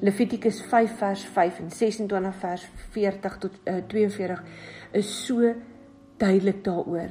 Levitikus 0.03 0.61
5 0.63 0.99
vers 0.99 1.25
5 1.25 1.61
en 1.61 1.69
26 1.71 2.41
vers 2.41 2.67
40 2.91 3.39
tot 3.39 3.53
uh, 3.67 3.77
eh, 3.77 3.83
42 3.89 4.43
is 4.93 5.27
so 5.27 5.55
duidelik 6.19 6.65
daaroor. 6.65 7.11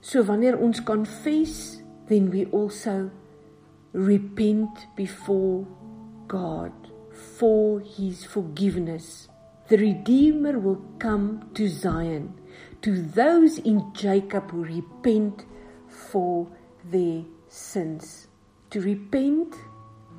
So 0.00 0.24
wanneer 0.24 0.58
ons 0.58 0.82
confess, 0.82 1.80
then 2.08 2.30
we 2.30 2.46
also 2.52 3.10
repent 3.92 4.88
before 4.96 5.66
God 6.26 6.72
for 7.38 7.80
his 7.80 8.26
forgiveness. 8.26 9.28
The 9.68 9.78
Redeemer 9.78 10.60
will 10.60 10.80
come 11.00 11.50
to 11.54 11.68
Zion, 11.68 12.32
to 12.82 13.02
those 13.02 13.58
in 13.58 13.92
Jacob 13.94 14.52
who 14.52 14.64
repent 14.64 15.44
for 15.88 16.46
their 16.84 17.24
sins. 17.48 18.28
To 18.70 18.80
repent 18.80 19.56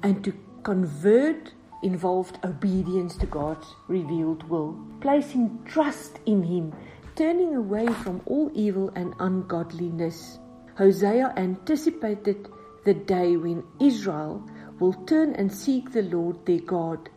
and 0.04 0.22
to 0.26 0.34
convert 0.64 1.54
involved 1.82 2.40
obedience 2.44 3.16
to 3.18 3.26
God's 3.26 3.74
revealed 3.88 4.44
will, 4.50 4.78
placing 5.00 5.64
trust 5.64 6.20
in 6.26 6.44
Him, 6.44 6.74
turning 7.16 7.56
away 7.56 7.88
from 7.88 8.22
all 8.26 8.52
evil 8.54 8.92
and 8.96 9.14
ungodliness. 9.20 10.40
Hosea 10.78 11.34
anticipated 11.38 12.50
the 12.84 12.96
day 12.96 13.38
when 13.38 13.64
Israel 13.80 14.44
will 14.80 14.94
turn 15.06 15.36
and 15.36 15.50
seek 15.50 15.94
the 15.94 16.04
Lord 16.04 16.46
their 16.46 16.60
God 16.60 17.10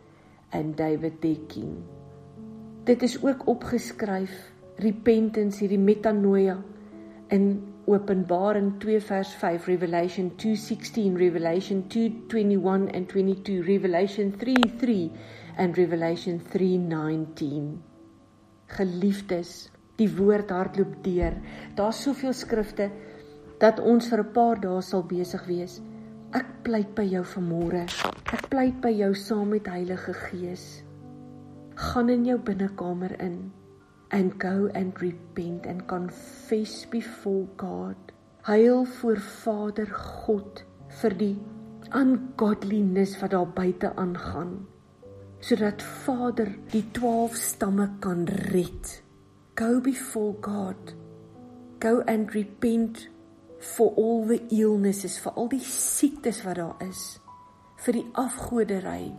and 0.53 0.77
David 0.77 1.21
their 1.21 1.35
king. 1.49 1.83
Dit 2.83 3.03
is 3.05 3.23
ook 3.23 3.43
opgeskryf 3.45 4.31
repentance 4.81 5.59
hierdie 5.61 5.77
metanoia 5.77 6.55
in 7.29 7.43
Openbaring 7.85 8.71
2 8.81 9.01
vers 9.05 9.35
5 9.37 9.67
Revelation 9.69 10.31
2:16 10.43 11.19
Revelation 11.21 11.83
2:21 11.93 12.89
and 12.97 13.07
22 13.13 13.61
Revelation 13.69 14.33
3:3 14.33 15.11
and 15.57 15.77
Revelation 15.77 16.41
3:19 16.57 17.69
Geliefdes 18.65 19.69
die 20.01 20.09
woord 20.17 20.49
hardloop 20.49 21.03
deur. 21.05 21.37
Daar's 21.75 22.01
soveel 22.01 22.33
skrifte 22.33 22.89
dat 23.59 23.79
ons 23.79 24.09
vir 24.09 24.25
'n 24.25 24.31
paar 24.33 24.61
dae 24.61 24.81
sal 24.81 25.03
besig 25.03 25.45
wees. 25.45 25.81
Ek 26.33 26.63
pleit 26.63 26.95
by 26.95 27.05
jou 27.05 27.23
vanmôre. 27.23 27.85
Ek 28.33 28.49
pleit 28.49 28.81
by 28.81 28.89
jou 28.89 29.13
saam 29.13 29.49
met 29.49 29.67
Heilige 29.67 30.13
Gees 30.13 30.81
gaan 31.81 32.09
in 32.13 32.25
jou 32.29 32.37
binnekamer 32.37 33.13
in 33.21 33.51
and 34.13 34.37
go 34.39 34.69
and 34.77 34.99
repent 35.01 35.65
and 35.65 35.87
confess 35.89 36.85
before 36.89 37.47
God. 37.57 37.97
Huil 38.41 38.85
voor 38.85 39.17
Vader 39.17 39.87
God 40.25 40.63
vir 41.01 41.15
die 41.17 41.35
ungodliness 41.97 43.17
wat 43.21 43.33
daar 43.33 43.49
buite 43.49 43.95
aangaan 43.95 44.59
sodat 45.41 45.81
Vader 45.81 46.51
die 46.69 46.83
12 46.93 47.35
stamme 47.35 47.87
kan 47.99 48.27
red. 48.53 49.01
Go 49.57 49.81
before 49.81 50.35
God. 50.41 50.93
Go 51.81 52.03
and 52.05 52.29
repent 52.33 53.07
for 53.57 53.93
all 53.97 54.25
the 54.27 54.37
illnesses, 54.49 55.17
vir 55.21 55.33
al 55.37 55.49
die 55.49 55.63
siektes 55.65 56.43
wat 56.45 56.59
daar 56.61 56.77
is, 56.85 57.01
vir 57.85 57.97
die 57.97 58.07
afgodery, 58.21 59.11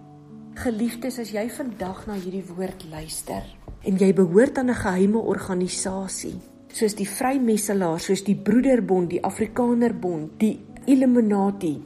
Geliefdes, 0.53 1.17
as 1.17 1.31
jy 1.33 1.47
vandag 1.49 2.03
na 2.05 2.15
hierdie 2.21 2.45
woord 2.45 2.83
luister 2.93 3.47
en 3.89 3.97
jy 3.99 4.13
behoort 4.15 4.59
aan 4.61 4.71
'n 4.71 4.79
geheime 4.79 5.19
organisasie, 5.19 6.37
soos 6.69 6.95
die 6.95 7.09
Vrymesselaar, 7.09 7.99
soos 7.99 8.23
die 8.23 8.37
Broederbond, 8.37 9.11
die 9.11 9.25
Afrikanerbond, 9.25 10.39
die 10.39 10.61
Illuminati, 10.87 11.83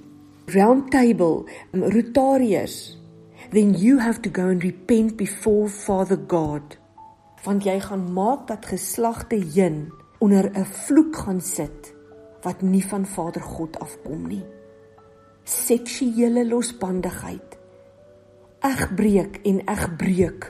Round 0.47 0.91
Table, 0.91 1.45
Rotariërs, 1.73 2.99
then 3.51 3.73
you 3.75 3.99
have 3.99 4.21
to 4.21 4.31
go 4.31 4.49
and 4.49 4.63
repent 4.63 5.17
before 5.17 5.69
Father 5.69 6.19
God. 6.27 6.77
Want 7.45 7.65
jy 7.65 7.81
gaan 7.81 8.13
maak 8.13 8.49
dat 8.49 8.67
geslagte 8.67 9.37
heen 9.37 9.93
onder 10.19 10.51
'n 10.51 10.65
vloek 10.65 11.17
gaan 11.17 11.41
sit 11.41 11.95
wat 12.43 12.63
nie 12.63 12.85
van 12.85 13.07
Vader 13.07 13.43
God 13.43 13.79
afkom 13.79 14.27
nie. 14.27 14.45
Seksuele 15.45 16.45
losbandigheid. 16.49 17.46
Egbreek 18.65 19.41
en 19.45 19.61
egbreek. 19.69 20.47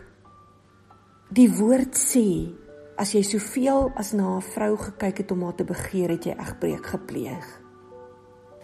Die 1.35 1.49
woord 1.51 1.97
sê 1.99 2.55
as 2.97 3.11
jy 3.17 3.23
soveel 3.27 3.91
as 3.99 4.13
na 4.15 4.37
'n 4.37 4.43
vrou 4.43 4.77
gekyk 4.77 5.19
het 5.19 5.31
om 5.31 5.43
haar 5.43 5.55
te 5.55 5.65
begeer, 5.65 6.11
het 6.11 6.25
jy 6.25 6.37
egbreek 6.39 6.87
gepleeg. 6.87 7.47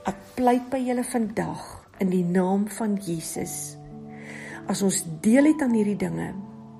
Ek 0.07 0.17
pleit 0.35 0.71
by 0.71 0.79
julle 0.79 1.05
vandag 1.05 1.89
in 1.99 2.11
die 2.11 2.25
naam 2.25 2.69
van 2.69 2.97
Jesus. 2.97 3.77
As 4.67 4.83
ons 4.83 5.05
deel 5.21 5.45
het 5.45 5.63
aan 5.63 5.75
hierdie 5.75 5.97
dinge, 5.97 6.35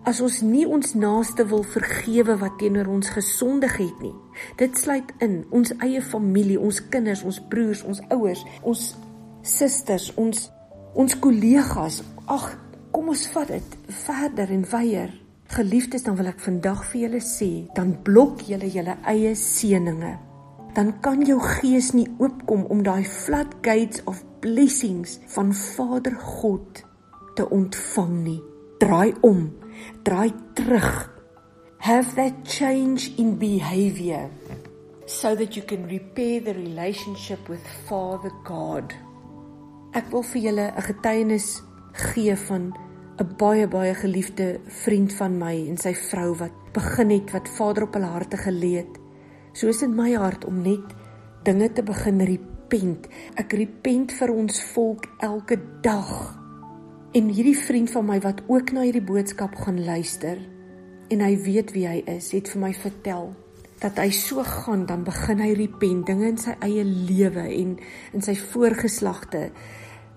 as 0.05 0.21
ons 0.21 0.41
nie 0.41 0.65
ons 0.67 0.95
naaste 0.95 1.45
wil 1.47 1.63
vergewe 1.63 2.37
wat 2.39 2.59
teenoor 2.59 2.87
ons 2.87 3.11
gesondig 3.11 3.77
het 3.77 4.01
nie. 4.01 4.15
Dit 4.57 4.79
sluit 4.79 5.13
in 5.19 5.45
ons 5.51 5.73
eie 5.79 6.03
familie, 6.03 6.61
ons 6.61 6.89
kinders, 6.89 7.23
ons 7.23 7.41
broers, 7.49 7.83
ons 7.83 8.01
ouers, 8.09 8.45
ons 8.63 8.97
susters, 9.43 10.15
ons 10.15 10.51
ons 10.95 11.19
kollegas. 11.19 12.03
Ag, 12.27 12.53
kom 12.93 13.13
ons 13.13 13.25
vat 13.35 13.49
dit 13.49 13.77
verder 14.05 14.53
en 14.55 14.67
weier. 14.73 15.15
Geliefdes, 15.53 16.05
dan 16.07 16.17
wil 16.17 16.31
ek 16.33 16.41
vandag 16.41 16.85
vir 16.91 17.07
julle 17.07 17.23
sê, 17.25 17.51
dan 17.77 17.93
blok 18.05 18.45
julle 18.49 18.71
julle 18.73 18.97
eie 19.09 19.35
seëninge. 19.37 20.15
Dan 20.73 20.95
kan 21.05 21.21
jou 21.29 21.37
gees 21.61 21.91
nie 21.93 22.09
oopkom 22.17 22.65
om 22.73 22.81
daai 22.85 23.05
floodgates 23.05 24.01
of 24.09 24.23
blessings 24.41 25.19
van 25.35 25.53
Vader 25.53 26.17
God 26.17 26.81
te 27.37 27.45
ontvang 27.45 28.15
nie. 28.25 28.41
Draai 28.81 29.13
om 29.21 29.51
draai 30.03 30.33
terug. 30.55 31.11
Have 31.79 32.15
that 32.15 32.47
change 32.47 33.11
in 33.19 33.39
behavior 33.39 34.31
so 35.07 35.35
that 35.35 35.57
you 35.57 35.63
can 35.63 35.87
repair 35.89 36.41
the 36.41 36.55
relationship 36.55 37.49
with 37.49 37.61
Father 37.89 38.31
God. 38.45 38.95
Ek 39.93 40.07
wil 40.09 40.23
vir 40.25 40.41
julle 40.41 40.67
'n 40.73 40.85
getuienis 40.89 41.63
gee 41.93 42.37
van 42.49 42.73
'n 43.21 43.35
baie 43.37 43.69
baie 43.69 43.95
geliefde 43.95 44.61
vriend 44.67 45.13
van 45.13 45.39
my 45.39 45.69
en 45.69 45.77
sy 45.77 45.93
vrou 45.95 46.35
wat 46.35 46.53
begin 46.73 47.11
het 47.11 47.33
wat 47.33 47.49
Vader 47.49 47.83
op 47.83 47.95
hulle 47.95 48.07
harte 48.07 48.37
gelê 48.37 48.77
het. 48.77 48.99
Soos 49.53 49.83
in 49.83 49.95
my 49.95 50.15
hart 50.15 50.45
om 50.45 50.63
net 50.63 50.95
dinge 51.45 51.73
te 51.73 51.83
begin 51.83 52.21
repent. 52.21 53.07
Ek 53.35 53.53
repent 53.53 54.13
vir 54.13 54.33
ons 54.33 54.63
volk 54.63 55.05
elke 55.19 55.61
dag. 55.83 56.39
En 57.13 57.29
hierdie 57.29 57.59
vriend 57.59 57.91
van 57.91 58.07
my 58.07 58.21
wat 58.21 58.43
ook 58.49 58.73
na 58.73 58.81
hierdie 58.81 59.05
boodskap 59.05 59.55
gaan 59.55 59.85
luister 59.85 60.39
en 61.09 61.21
hy 61.21 61.37
weet 61.37 61.73
wie 61.73 61.87
hy 61.87 62.03
is, 62.07 62.33
het 62.33 62.49
vir 62.49 62.61
my 62.61 62.73
vertel 62.73 63.35
dat 63.83 63.99
hy 63.99 64.11
so 64.11 64.43
gaan 64.47 64.87
dan 64.87 65.03
begin 65.05 65.41
hy 65.43 65.53
repent 65.59 66.07
dinge 66.07 66.29
in 66.29 66.39
sy 66.39 66.55
eie 66.63 66.85
lewe 66.85 67.49
en 67.51 67.79
in 68.15 68.23
sy 68.23 68.37
voorgeslagte 68.39 69.51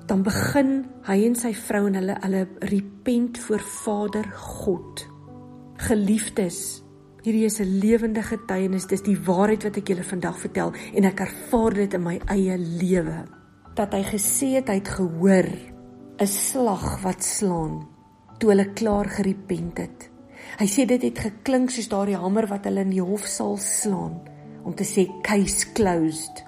dan 0.06 0.24
begin 0.26 0.86
hy 1.08 1.18
en 1.26 1.36
sy 1.38 1.52
vrou 1.58 1.86
en 1.90 1.98
hulle 2.00 2.16
hulle 2.22 2.48
repent 2.72 3.40
voor 3.46 3.64
Vader 3.84 4.28
God. 4.38 5.06
Geliefdes, 5.88 6.84
hierdie 7.26 7.46
is 7.46 7.60
'n 7.60 7.80
lewende 7.82 8.22
getuienis, 8.22 8.88
dis 8.88 9.02
die 9.02 9.18
waarheid 9.18 9.64
wat 9.64 9.78
ek 9.78 9.88
julle 9.88 10.04
vandag 10.04 10.38
vertel 10.38 10.74
en 10.94 11.04
ek 11.04 11.20
ervaar 11.20 11.74
dit 11.74 11.94
in 11.94 12.04
my 12.04 12.20
eie 12.28 12.58
lewe. 12.58 13.26
Dat 13.76 13.94
hy 13.94 14.04
gesê 14.04 14.56
het 14.56 14.70
hy 14.70 14.76
het 14.76 14.88
gehoor 14.88 15.50
'n 16.20 16.28
slag 16.28 17.02
wat 17.04 17.24
slaan 17.24 17.88
toe 18.40 18.50
hulle 18.50 18.74
klaar 18.74 19.10
gerepent 19.10 19.78
het. 19.78 20.10
Hy 20.60 20.68
sê 20.68 20.86
dit 20.86 21.02
het 21.02 21.20
geklink 21.20 21.70
soos 21.70 21.88
daardie 21.88 22.18
hamer 22.18 22.48
wat 22.48 22.66
hulle 22.66 22.82
in 22.82 22.90
die 22.90 23.04
hofsaal 23.04 23.58
slaan 23.58 24.22
om 24.64 24.76
te 24.76 24.84
sê 24.84 25.08
case 25.22 25.74
closed. 25.74 26.44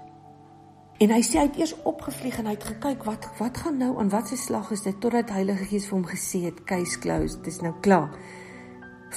En 0.98 1.12
hy 1.14 1.20
sê 1.22 1.38
hy 1.38 1.46
het 1.46 1.58
eers 1.60 1.76
opgevlieg 1.86 2.40
en 2.42 2.48
hy 2.50 2.56
het 2.56 2.64
gekyk 2.72 3.04
wat 3.06 3.26
wat 3.38 3.58
gaan 3.62 3.76
nou 3.78 3.92
aan 4.02 4.08
wat 4.10 4.32
se 4.32 4.38
slag 4.42 4.72
is 4.74 4.82
dit 4.82 4.96
totdat 4.98 5.30
Heilige 5.30 5.68
Gees 5.70 5.86
vir 5.86 5.94
hom 6.00 6.08
gesê 6.10 6.48
het 6.48 6.64
case 6.66 6.98
closed, 7.04 7.44
dis 7.46 7.60
nou 7.62 7.76
klaar. 7.86 8.16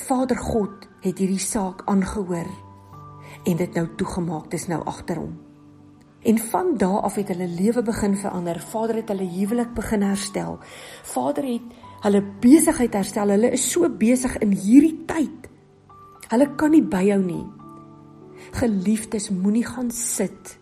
Vader 0.02 0.36
God 0.36 0.84
het 1.00 1.22
hierdie 1.22 1.40
saak 1.40 1.80
aangehoor 1.88 2.50
en 3.48 3.56
dit 3.56 3.78
nou 3.78 3.86
toegemaak, 3.96 4.50
dis 4.52 4.68
nou 4.68 4.82
agter 4.84 5.22
hom. 5.22 5.32
En 6.20 6.42
van 6.50 6.74
daardie 6.76 7.08
af 7.08 7.16
het 7.16 7.32
hulle 7.32 7.48
lewe 7.48 7.82
begin 7.82 8.18
verander. 8.20 8.60
Vader 8.60 9.00
het 9.00 9.08
hulle 9.08 9.30
huwelik 9.32 9.72
begin 9.72 10.04
herstel. 10.04 10.58
Vader 11.14 11.48
het 11.48 11.74
hulle 12.04 12.20
besigheid 12.44 12.92
herstel. 12.92 13.32
Hulle 13.32 13.54
is 13.56 13.64
so 13.72 13.88
besig 13.88 14.36
in 14.44 14.52
hierdie 14.52 15.06
tyd. 15.08 15.48
Hulle 16.28 16.52
kan 16.60 16.76
nie 16.76 16.84
byhou 16.84 17.22
nie. 17.24 17.46
Geliefdes, 18.52 19.30
moenie 19.32 19.64
gaan 19.64 19.88
sit 19.88 20.59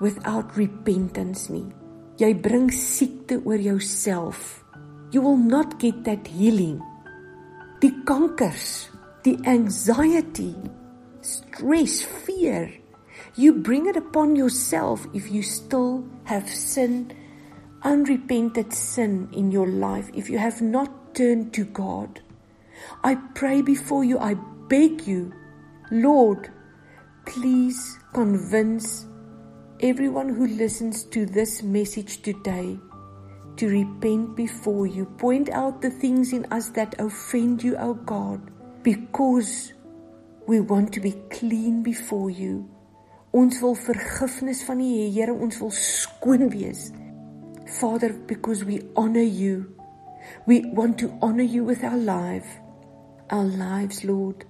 without 0.00 0.56
repentance 0.56 1.48
nie. 1.50 1.66
Jy 2.18 2.32
bring 2.34 2.70
siekte 2.74 3.38
oor 3.44 3.58
jouself. 3.58 4.64
You 5.12 5.22
will 5.22 5.38
not 5.38 5.78
get 5.78 6.04
that 6.04 6.26
healing. 6.26 6.82
Die 7.80 7.94
kankers, 8.04 8.90
die 9.24 9.38
anxiety, 9.46 10.54
stress, 11.22 12.02
fear 12.02 12.68
You 13.38 13.52
bring 13.52 13.86
it 13.86 13.96
upon 13.96 14.36
yourself 14.36 15.06
if 15.14 15.30
you 15.30 15.42
still 15.42 16.04
have 16.24 16.48
sin, 16.50 17.12
unrepented 17.82 18.72
sin 18.72 19.28
in 19.32 19.52
your 19.52 19.66
life, 19.66 20.10
if 20.12 20.28
you 20.28 20.38
have 20.38 20.60
not 20.60 21.14
turned 21.14 21.52
to 21.54 21.64
God. 21.64 22.20
I 23.04 23.14
pray 23.34 23.62
before 23.62 24.04
you, 24.04 24.18
I 24.18 24.34
beg 24.68 25.06
you, 25.06 25.32
Lord, 25.90 26.50
please 27.26 27.98
convince 28.12 29.06
everyone 29.80 30.28
who 30.28 30.46
listens 30.46 31.04
to 31.04 31.24
this 31.24 31.62
message 31.62 32.22
today 32.22 32.76
to 33.56 33.68
repent 33.68 34.34
before 34.34 34.86
you. 34.86 35.04
Point 35.18 35.50
out 35.50 35.80
the 35.80 35.90
things 35.90 36.32
in 36.32 36.46
us 36.50 36.70
that 36.70 36.98
offend 36.98 37.62
you, 37.62 37.76
O 37.76 37.94
God, 37.94 38.50
because 38.82 39.72
we 40.46 40.60
want 40.60 40.92
to 40.94 41.00
be 41.00 41.12
clean 41.30 41.82
before 41.82 42.30
you. 42.30 42.68
Ons 43.32 43.60
wil 43.62 43.76
vergifnis 43.76 44.64
van 44.64 44.80
U 44.80 44.88
hê, 44.88 45.10
Here, 45.12 45.34
ons 45.34 45.60
wil 45.60 45.70
skoon 45.70 46.48
wees. 46.50 46.90
Father, 47.78 48.14
because 48.26 48.64
we 48.64 48.80
honor 48.96 49.22
you. 49.22 49.76
We 50.46 50.64
want 50.72 50.98
to 50.98 51.12
honor 51.22 51.44
you 51.44 51.62
with 51.62 51.84
our 51.84 51.98
life. 51.98 52.48
Our 53.30 53.44
lives, 53.44 54.02
Lord. 54.02 54.46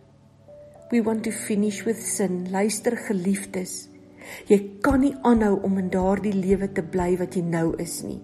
We 0.90 1.02
want 1.02 1.24
to 1.24 1.32
finish 1.32 1.84
with 1.84 2.00
sin. 2.00 2.48
Luister 2.52 2.96
geliefdes. 2.96 3.88
Jy 4.48 4.58
kan 4.84 5.00
nie 5.02 5.14
aanhou 5.26 5.58
om 5.66 5.78
in 5.80 5.90
daardie 5.92 6.34
lewe 6.34 6.70
te 6.72 6.82
bly 6.82 7.14
wat 7.20 7.36
jy 7.36 7.42
nou 7.46 7.72
is 7.80 8.00
nie. 8.06 8.20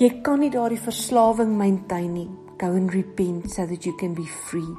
Jy 0.00 0.10
kan 0.24 0.40
nie 0.42 0.50
daardie 0.52 0.80
verslawing 0.80 1.52
maintain 1.56 2.12
nie. 2.14 2.28
Go 2.60 2.74
and 2.76 2.92
repent 2.92 3.50
so 3.50 3.66
that 3.66 3.86
you 3.86 3.94
can 3.96 4.14
be 4.14 4.26
free. 4.48 4.76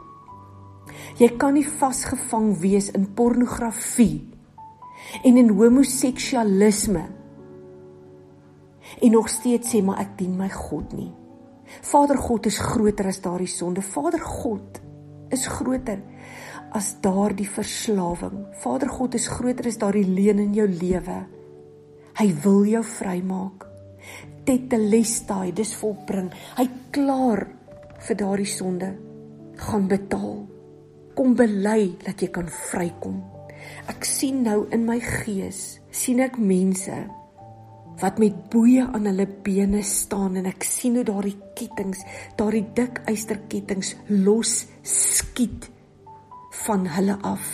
Jy 1.18 1.32
kan 1.42 1.56
nie 1.58 1.66
vasgevang 1.66 2.54
wees 2.62 2.92
in 2.98 3.08
pornografie 3.16 4.28
en 5.26 5.38
in 5.38 5.50
homoseksualisme 5.58 7.08
en 9.02 9.12
nog 9.12 9.30
steeds 9.30 9.72
sê 9.72 9.82
maar 9.86 10.02
ek 10.04 10.16
dien 10.20 10.36
my 10.38 10.50
God 10.52 10.94
nie. 10.98 11.12
Vader 11.88 12.20
God 12.20 12.50
is 12.50 12.60
groter 12.60 13.08
as 13.08 13.22
daardie 13.24 13.50
sonde. 13.50 13.82
Vader 13.82 14.22
God 14.22 14.82
is 15.32 15.48
groter 15.48 16.02
as 16.78 16.94
daardie 17.04 17.50
verslawing. 17.50 18.46
Vader 18.64 18.90
God 18.90 19.16
is 19.20 19.28
groter 19.32 19.68
as 19.68 19.80
daardie 19.82 20.08
leuen 20.08 20.40
in 20.44 20.56
jou 20.56 20.68
lewe. 20.68 21.20
Hy 22.20 22.30
wil 22.44 22.64
jou 22.70 22.84
vrymaak. 22.98 23.68
Tetelestai, 24.48 25.52
dis 25.56 25.76
volbring. 25.78 26.32
Hy 26.58 26.68
klaar 26.96 27.46
vir 28.02 28.18
daardie 28.18 28.50
sonde 28.50 28.96
gaan 29.62 29.86
betaal 29.88 30.40
kom 31.16 31.36
bely 31.38 31.92
dat 32.02 32.22
jy 32.22 32.32
kan 32.34 32.48
vrykom. 32.50 33.20
Ek 33.92 34.06
sien 34.08 34.42
nou 34.46 34.66
in 34.74 34.86
my 34.88 34.98
gees, 35.04 35.82
sien 35.94 36.22
ek 36.24 36.40
mense 36.42 36.96
wat 38.02 38.18
met 38.18 38.38
boeye 38.50 38.88
aan 38.88 39.06
hulle 39.06 39.28
bene 39.46 39.84
staan 39.86 40.40
en 40.40 40.48
ek 40.50 40.66
sien 40.66 40.96
hoe 40.98 41.06
daardie 41.06 41.36
kettinge, 41.58 42.02
daardie 42.40 42.64
dik 42.74 43.04
eysterkettinge 43.12 44.00
los 44.26 44.64
skiet 44.82 45.68
van 46.66 46.88
hulle 46.88 47.18
af. 47.28 47.48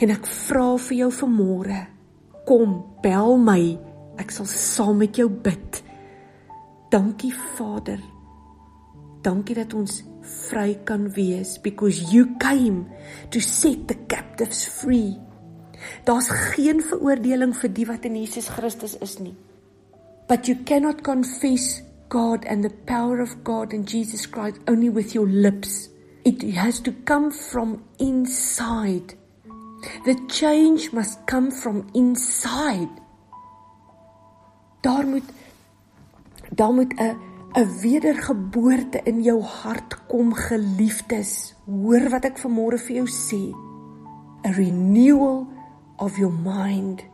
En 0.00 0.12
ek 0.12 0.26
vra 0.26 0.66
vir 0.88 0.96
jou 1.02 1.10
vanmôre, 1.12 1.80
kom, 2.48 2.78
bel 3.04 3.36
my. 3.40 3.60
Ek 4.20 4.32
sal 4.34 4.48
saam 4.48 5.00
met 5.02 5.18
jou 5.20 5.28
bid. 5.30 5.82
Dankie 6.90 7.32
Vader. 7.56 8.00
Dankie 9.24 9.54
dat 9.58 9.74
ons 9.76 10.00
vry 10.50 10.74
kan 10.88 11.08
wees 11.16 11.58
because 11.62 12.12
you 12.12 12.36
came 12.40 12.86
to 13.30 13.40
set 13.40 13.86
the 13.88 13.96
captives 14.08 14.64
free. 14.66 15.16
Daar's 16.04 16.28
geen 16.52 16.82
veroordeling 16.84 17.54
vir 17.56 17.72
die 17.76 17.86
wat 17.88 18.04
in 18.08 18.18
Jesus 18.20 18.48
Christus 18.52 18.96
is 19.00 19.18
nie. 19.20 19.36
But 20.28 20.48
you 20.48 20.56
cannot 20.64 21.02
confess 21.02 21.82
God 22.08 22.44
and 22.44 22.64
the 22.64 22.74
power 22.86 23.20
of 23.20 23.36
God 23.44 23.72
and 23.72 23.88
Jesus 23.88 24.26
Christ 24.26 24.60
only 24.68 24.90
with 24.90 25.14
your 25.14 25.28
lips. 25.28 25.88
It 26.24 26.42
has 26.54 26.80
to 26.80 26.92
come 27.04 27.30
from 27.30 27.82
inside. 27.98 29.14
The 30.04 30.14
change 30.28 30.92
must 30.92 31.26
come 31.26 31.50
from 31.50 31.88
inside. 31.94 32.90
Daar 34.80 35.06
moet 35.06 35.24
daar 36.50 36.72
moet 36.72 36.94
'n 36.94 37.16
'n 37.52 37.80
wedergeboorte 37.80 39.00
in 39.02 39.22
jou 39.22 39.42
hart 39.42 40.06
kom, 40.06 40.34
geliefdes. 40.34 41.54
Hoor 41.66 42.08
wat 42.10 42.24
ek 42.24 42.38
vanmôre 42.38 42.78
vir 42.78 42.96
jou 42.96 43.08
sê. 43.08 43.54
A 44.46 44.50
renewal 44.50 45.46
of 45.96 46.16
your 46.16 46.32
mind. 46.32 47.04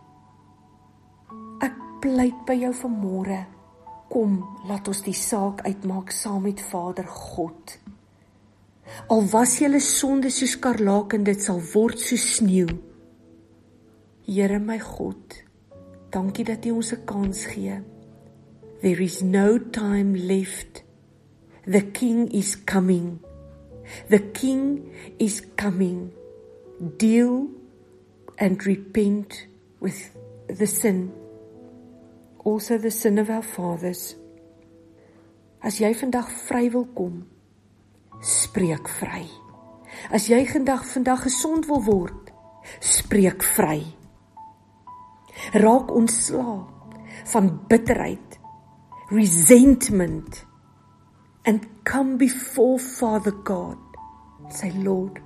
Ek 1.59 1.75
pleit 2.01 2.45
by 2.47 2.53
jou 2.53 2.75
vanmôre. 2.75 3.47
Kom, 4.09 4.45
laat 4.69 4.89
ons 4.89 5.03
die 5.03 5.15
saak 5.15 5.61
uitmaak 5.67 6.11
saam 6.11 6.43
met 6.43 6.61
Vader 6.61 7.07
God. 7.07 7.79
Al 9.09 9.25
was 9.33 9.59
julle 9.61 9.81
sonde 9.81 10.31
soos 10.31 10.57
skarlaken, 10.57 11.25
dit 11.25 11.43
sal 11.43 11.61
word 11.75 11.99
soos 11.99 12.25
sneeu. 12.37 12.71
Here 14.27 14.59
my 14.59 14.79
God, 14.83 15.43
dankie 16.11 16.45
dat 16.45 16.67
U 16.67 16.79
ons 16.79 16.93
'n 16.93 17.05
kans 17.05 17.47
gee. 17.47 17.81
There 18.81 19.03
is 19.03 19.23
no 19.23 19.59
time 19.59 20.15
left. 20.15 20.85
The 21.65 21.83
king 21.93 22.31
is 22.31 22.65
coming. 22.65 23.21
The 24.09 24.21
king 24.33 24.93
is 25.19 25.43
coming. 25.57 26.13
Deal 26.99 27.49
and 28.39 28.65
repent 28.67 29.47
with 29.81 30.11
the 30.47 30.67
sin. 30.67 31.13
Also 32.45 32.79
the 32.79 32.91
sin 32.91 33.19
of 33.19 33.31
our 33.31 33.43
fathers. 33.43 34.17
As 35.61 35.81
jy 35.81 35.95
vandag 35.99 36.29
vry 36.47 36.69
wil 36.71 36.87
kom, 36.95 37.25
spreek 38.21 38.89
vry. 39.01 39.27
As 40.13 40.29
jy 40.29 40.45
vandag 40.49 40.85
vandag 40.87 41.27
gesond 41.27 41.67
wil 41.71 41.83
word, 41.85 42.33
spreek 42.81 43.45
vry. 43.57 43.81
Raak 45.53 45.93
ontslae 45.93 46.65
van 47.33 47.51
bitterheid, 47.69 48.39
resentment 49.11 50.45
and 51.47 51.67
come 51.85 52.17
before 52.17 52.79
Father 52.79 53.31
God. 53.31 53.79
Say, 54.51 54.71
Lord, 54.73 55.21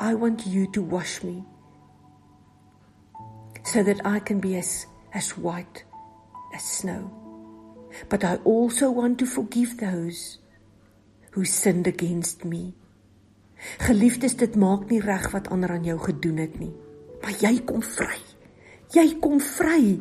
I 0.00 0.14
want 0.14 0.46
you 0.46 0.66
to 0.72 0.82
wash 0.82 1.22
me 1.22 1.44
so 3.62 3.82
that 3.82 4.04
I 4.04 4.18
can 4.18 4.40
be 4.40 4.56
as, 4.56 4.86
as 5.14 5.36
white 5.36 5.84
as 6.54 6.62
snow. 6.62 7.10
But 8.08 8.24
I 8.24 8.36
also 8.44 8.90
want 8.90 9.18
to 9.20 9.26
forgive 9.26 9.78
those 9.78 10.38
who 11.32 11.44
sinned 11.44 11.86
against 11.86 12.44
me. 12.44 12.72
Geliefdes, 13.78 14.36
dit 14.36 14.56
maak 14.58 14.88
nie 14.90 15.00
reg 15.00 15.30
wat 15.32 15.48
ander 15.54 15.70
aan 15.70 15.84
jou 15.86 15.98
gedoen 16.02 16.40
het 16.42 16.58
nie, 16.60 16.72
maar 17.22 17.36
jy 17.40 17.60
kom 17.66 17.82
vry. 17.82 18.18
Jy 18.92 19.06
kom 19.22 19.40
vry. 19.40 20.00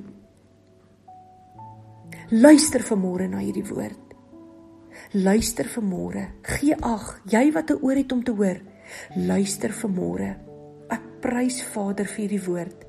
Luister 2.32 2.84
vanmôre 2.84 3.28
na 3.30 3.44
hierdie 3.44 3.68
woord. 3.68 4.16
Luister 5.14 5.68
vanmôre. 5.68 6.28
Gee 6.48 6.76
ag, 6.76 7.22
jy 7.26 7.52
wat 7.52 7.72
'n 7.72 7.80
oor 7.82 7.96
het 7.96 8.12
om 8.12 8.24
te 8.24 8.32
hoor. 8.32 8.60
Luister 9.16 9.72
vanmôre. 9.72 10.36
Ek 10.90 11.22
prys 11.22 11.64
Vader 11.64 12.06
vir 12.06 12.28
hierdie 12.28 12.46
woord. 12.46 12.86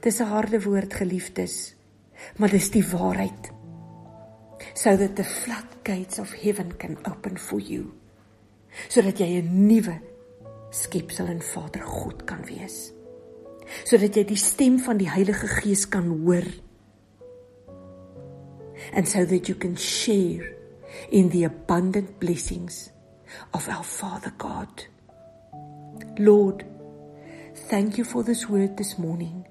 Dis 0.00 0.20
'n 0.20 0.24
harde 0.24 0.62
woord, 0.62 0.94
geliefdes, 0.94 1.74
maar 2.36 2.50
dis 2.50 2.70
die 2.70 2.84
waarheid. 2.84 3.57
So 4.78 4.96
that 4.96 5.16
the 5.16 5.24
floodgates 5.24 6.20
of 6.20 6.32
heaven 6.32 6.70
can 6.72 6.98
open 7.04 7.36
for 7.36 7.58
you. 7.58 7.94
Sodat 8.86 9.18
jy 9.18 9.40
'n 9.40 9.66
nuwe 9.66 9.96
skepsel 10.70 11.26
in 11.26 11.42
Vader 11.42 11.82
God 11.82 12.24
kan 12.24 12.44
wees. 12.46 12.92
Sodat 13.84 14.14
jy 14.14 14.24
die 14.24 14.38
stem 14.38 14.78
van 14.78 14.98
die 14.98 15.10
Heilige 15.10 15.48
Gees 15.48 15.88
kan 15.88 16.06
hoor. 16.06 16.46
And 18.92 19.08
so 19.08 19.24
that 19.24 19.48
you 19.48 19.56
can 19.56 19.74
share 19.74 20.54
in 21.10 21.30
the 21.30 21.44
abundant 21.44 22.20
blessings 22.20 22.90
of 23.52 23.68
our 23.68 23.84
Father 23.84 24.32
God. 24.38 24.86
Lord, 26.18 26.64
thank 27.68 27.98
you 27.98 28.04
for 28.04 28.22
this 28.22 28.48
word 28.48 28.76
this 28.76 28.96
morning. 28.96 29.44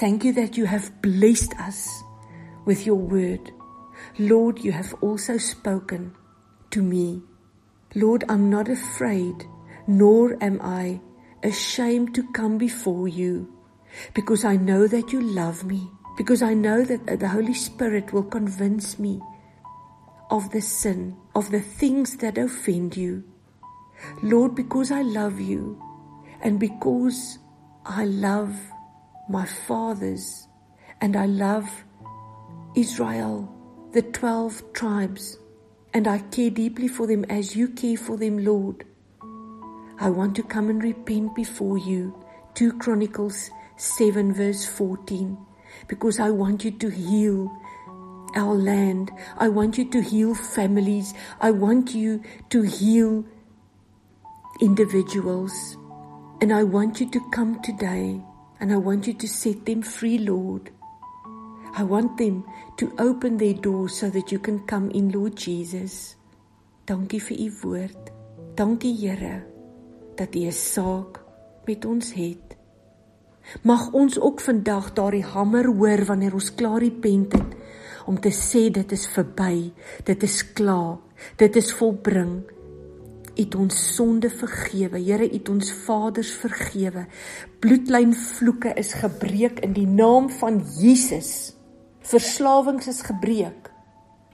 Thank 0.00 0.24
you 0.24 0.32
that 0.32 0.56
you 0.56 0.66
have 0.66 0.90
blessed 1.00 1.54
us 1.60 2.02
with 2.66 2.86
your 2.86 2.98
word. 2.98 3.52
Lord, 4.18 4.60
you 4.60 4.70
have 4.70 4.94
also 5.00 5.38
spoken 5.38 6.14
to 6.70 6.82
me. 6.82 7.22
Lord, 7.96 8.24
I'm 8.28 8.48
not 8.48 8.68
afraid, 8.68 9.44
nor 9.88 10.36
am 10.40 10.60
I 10.62 11.00
ashamed 11.42 12.14
to 12.14 12.22
come 12.32 12.56
before 12.56 13.08
you, 13.08 13.52
because 14.14 14.44
I 14.44 14.56
know 14.56 14.86
that 14.86 15.12
you 15.12 15.20
love 15.20 15.64
me, 15.64 15.90
because 16.16 16.42
I 16.42 16.54
know 16.54 16.84
that 16.84 17.18
the 17.18 17.28
Holy 17.28 17.54
Spirit 17.54 18.12
will 18.12 18.22
convince 18.22 18.98
me 19.00 19.20
of 20.30 20.50
the 20.50 20.60
sin, 20.60 21.16
of 21.34 21.50
the 21.50 21.60
things 21.60 22.16
that 22.18 22.38
offend 22.38 22.96
you. 22.96 23.24
Lord, 24.22 24.54
because 24.54 24.92
I 24.92 25.02
love 25.02 25.40
you, 25.40 25.80
and 26.40 26.60
because 26.60 27.38
I 27.84 28.04
love 28.04 28.56
my 29.28 29.44
fathers, 29.44 30.46
and 31.00 31.16
I 31.16 31.26
love 31.26 31.68
Israel, 32.76 33.53
the 33.94 34.02
12 34.02 34.72
tribes, 34.72 35.38
and 35.92 36.08
I 36.08 36.18
care 36.18 36.50
deeply 36.50 36.88
for 36.88 37.06
them 37.06 37.24
as 37.30 37.54
you 37.54 37.68
care 37.68 37.96
for 37.96 38.16
them, 38.16 38.44
Lord. 38.44 38.84
I 40.00 40.10
want 40.10 40.34
to 40.34 40.42
come 40.42 40.68
and 40.68 40.82
repent 40.82 41.36
before 41.36 41.78
you. 41.78 42.12
2 42.54 42.72
Chronicles 42.78 43.50
7, 43.76 44.34
verse 44.34 44.66
14, 44.66 45.38
because 45.86 46.18
I 46.18 46.30
want 46.30 46.64
you 46.64 46.72
to 46.72 46.90
heal 46.90 47.56
our 48.34 48.56
land. 48.56 49.12
I 49.38 49.48
want 49.48 49.78
you 49.78 49.88
to 49.92 50.02
heal 50.02 50.34
families. 50.34 51.14
I 51.40 51.52
want 51.52 51.94
you 51.94 52.20
to 52.50 52.62
heal 52.62 53.24
individuals. 54.60 55.76
And 56.40 56.52
I 56.52 56.64
want 56.64 57.00
you 57.00 57.08
to 57.12 57.30
come 57.30 57.62
today 57.62 58.20
and 58.58 58.72
I 58.72 58.76
want 58.76 59.06
you 59.06 59.14
to 59.14 59.28
set 59.28 59.66
them 59.66 59.82
free, 59.82 60.18
Lord. 60.18 60.73
I 61.76 61.82
want 61.82 62.16
them 62.18 62.44
to 62.76 62.92
open 62.98 63.36
their 63.36 63.54
doors 63.54 63.98
so 63.98 64.08
that 64.10 64.30
you 64.30 64.38
can 64.38 64.60
come 64.66 64.90
in, 64.90 65.10
Lord 65.10 65.34
Jesus. 65.36 66.14
Dankie 66.86 67.18
vir 67.18 67.38
u 67.40 67.48
woord. 67.62 68.12
Dankie 68.54 68.94
Here 68.94 69.42
dat 70.14 70.34
u 70.34 70.46
'n 70.46 70.52
saak 70.52 71.20
met 71.66 71.84
ons 71.84 72.12
het. 72.12 72.56
Mag 73.62 73.92
ons 73.92 74.20
ook 74.20 74.40
vandag 74.40 74.92
daardie 74.92 75.24
hamer 75.24 75.66
hoor 75.66 76.04
wanneer 76.04 76.34
ons 76.34 76.54
klaar 76.54 76.80
die 76.80 76.94
pen 76.94 77.26
het 77.30 77.56
om 78.06 78.20
te 78.20 78.30
sê 78.30 78.70
dit 78.70 78.92
is 78.92 79.06
verby, 79.06 79.72
dit 80.04 80.22
is 80.22 80.52
klaar, 80.52 80.98
dit 81.36 81.56
is 81.56 81.72
volbring. 81.72 82.42
Het 83.34 83.54
ons 83.54 83.94
sonde 83.94 84.30
vergewe. 84.30 84.98
Here, 84.98 85.28
het 85.32 85.48
ons 85.48 85.72
vaders 85.72 86.30
vergewe. 86.30 87.06
Bloedlyn 87.58 88.14
vloeke 88.14 88.74
is 88.78 88.92
gebreek 88.92 89.58
in 89.58 89.72
die 89.72 89.86
naam 89.86 90.30
van 90.30 90.62
Jesus. 90.80 91.56
Verslawings 92.04 92.86
is 92.86 93.02
gebreek 93.02 93.72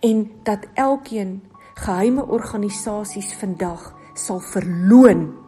en 0.00 0.30
dat 0.42 0.66
elkeen 0.74 1.42
geheime 1.74 2.26
organisasies 2.26 3.34
vandag 3.38 3.84
sal 4.18 4.40
verloon 4.42 5.38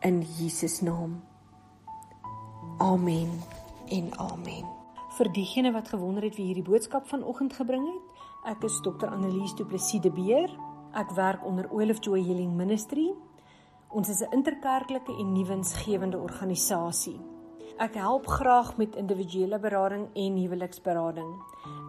in 0.00 0.22
Jesus 0.38 0.80
naam. 0.80 1.20
Amen 2.78 3.28
en 3.92 4.08
amen. 4.16 4.64
Vir 5.18 5.32
diegene 5.36 5.74
wat 5.76 5.92
gewonder 5.92 6.24
het 6.24 6.40
wie 6.40 6.46
hierdie 6.46 6.64
boodskap 6.64 7.12
vanoggend 7.12 7.52
gebring 7.52 7.84
het, 7.92 8.24
ek 8.56 8.64
is 8.64 8.80
Dr. 8.80 9.12
Annelies 9.12 9.52
Du 9.60 9.68
Plessis 9.68 10.00
de 10.00 10.10
Beer. 10.16 10.48
Ek 10.96 11.12
werk 11.12 11.44
onder 11.44 11.68
Olive 11.68 12.00
Joy 12.00 12.24
Healing 12.24 12.56
Ministry. 12.56 13.10
Ons 13.92 14.08
is 14.08 14.24
'n 14.24 14.32
interkerklike 14.32 15.12
en 15.12 15.32
nuwensgewende 15.32 16.18
organisasie. 16.18 17.33
Ek 17.82 17.96
help 17.98 18.28
graag 18.30 18.76
met 18.78 18.94
individuele 18.94 19.58
berading 19.58 20.04
en 20.14 20.36
huweliksberading. 20.38 21.30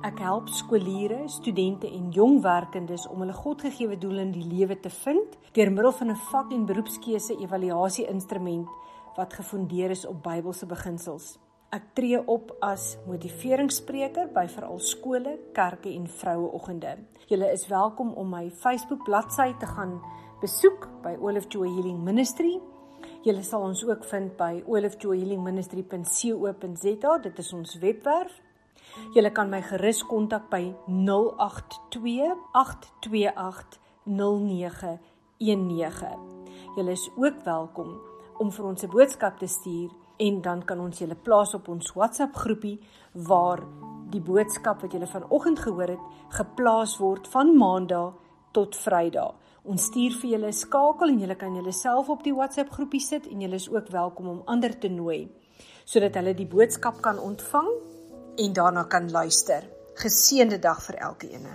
Ek 0.07 0.17
help 0.17 0.47
skooliere, 0.49 1.27
studente 1.29 1.85
en 1.85 2.07
jong 2.09 2.39
werkendes 2.41 3.05
om 3.07 3.21
hulle 3.21 3.35
Godgegewe 3.37 3.97
doel 4.01 4.23
in 4.23 4.31
die 4.33 4.47
lewe 4.49 4.79
te 4.81 4.89
vind 4.89 5.37
deur 5.53 5.71
middel 5.71 5.93
van 5.93 6.09
'n 6.09 6.15
vak- 6.31 6.51
en 6.51 6.65
beroepskeuse 6.65 7.37
evaluasie 7.37 8.07
instrument 8.07 8.67
wat 9.15 9.33
gefondeer 9.33 9.89
is 9.89 10.05
op 10.05 10.23
Bybelse 10.23 10.65
beginsels. 10.65 11.37
Ek 11.69 11.83
tree 11.93 12.27
op 12.27 12.55
as 12.61 12.97
motiveringsspreker 13.05 14.33
by 14.33 14.47
veral 14.47 14.79
skole, 14.79 15.39
kerke 15.53 15.89
en 15.93 16.07
vroueoggende. 16.07 16.97
Julle 17.27 17.51
is 17.51 17.67
welkom 17.67 18.13
om 18.13 18.29
my 18.29 18.49
Facebook 18.49 19.03
bladsy 19.03 19.53
te 19.59 19.65
gaan 19.65 20.01
besoek 20.41 20.89
by 21.03 21.15
Olive 21.21 21.47
Joy 21.47 21.67
Healing 21.67 22.03
Ministry. 22.03 22.59
Julle 23.25 23.41
sal 23.41 23.63
ons 23.65 23.79
ook 23.87 24.03
vind 24.05 24.35
by 24.37 24.59
olivejoyhealingministry.co.za. 24.69 27.13
Dit 27.23 27.39
is 27.41 27.47
ons 27.57 27.71
webwerf. 27.81 28.35
Jy 29.15 29.31
kan 29.33 29.49
my 29.49 29.61
gerus 29.65 30.03
kontak 30.05 30.45
by 30.51 30.75
082 30.85 32.35
828 32.53 33.79
0919. 34.05 36.21
Jy 36.77 36.85
is 36.93 37.09
ook 37.17 37.41
welkom 37.47 37.97
om 38.37 38.51
vir 38.51 38.65
ons 38.65 38.83
'n 38.83 38.89
boodskap 38.93 39.39
te 39.39 39.47
stuur 39.47 39.89
en 40.17 40.41
dan 40.41 40.65
kan 40.65 40.79
ons 40.79 40.99
julle 40.99 41.15
plaas 41.15 41.53
op 41.53 41.67
ons 41.67 41.93
WhatsApp 41.93 42.35
groepie 42.35 42.79
waar 43.13 43.63
die 44.11 44.21
boodskap 44.21 44.81
wat 44.81 44.91
julle 44.91 45.07
vanoggend 45.07 45.59
gehoor 45.59 45.87
het 45.87 45.99
geplaas 46.29 46.97
word 46.97 47.27
van 47.27 47.57
Maandag 47.57 48.13
tot 48.55 48.77
Vrydag. 48.79 49.35
Ons 49.65 49.87
stuur 49.89 50.13
vir 50.21 50.29
julle 50.35 50.47
'n 50.47 50.53
skakel 50.63 51.09
en 51.09 51.19
julle 51.19 51.35
kan 51.35 51.55
julleself 51.55 52.09
op 52.09 52.23
die 52.23 52.33
WhatsApp 52.33 52.71
groepie 52.71 53.01
sit 53.01 53.27
en 53.27 53.41
julle 53.41 53.55
is 53.55 53.69
ook 53.69 53.87
welkom 53.89 54.27
om 54.27 54.41
ander 54.45 54.79
te 54.79 54.87
nooi 54.87 55.27
sodat 55.85 56.15
hulle 56.15 56.33
die 56.33 56.47
boodskap 56.49 57.01
kan 57.01 57.19
ontvang 57.19 57.69
en 58.37 58.53
daarna 58.53 58.83
kan 58.83 59.11
luister. 59.11 59.63
Geseënde 59.95 60.59
dag 60.59 60.81
vir 60.83 60.95
elkeen. 60.95 61.45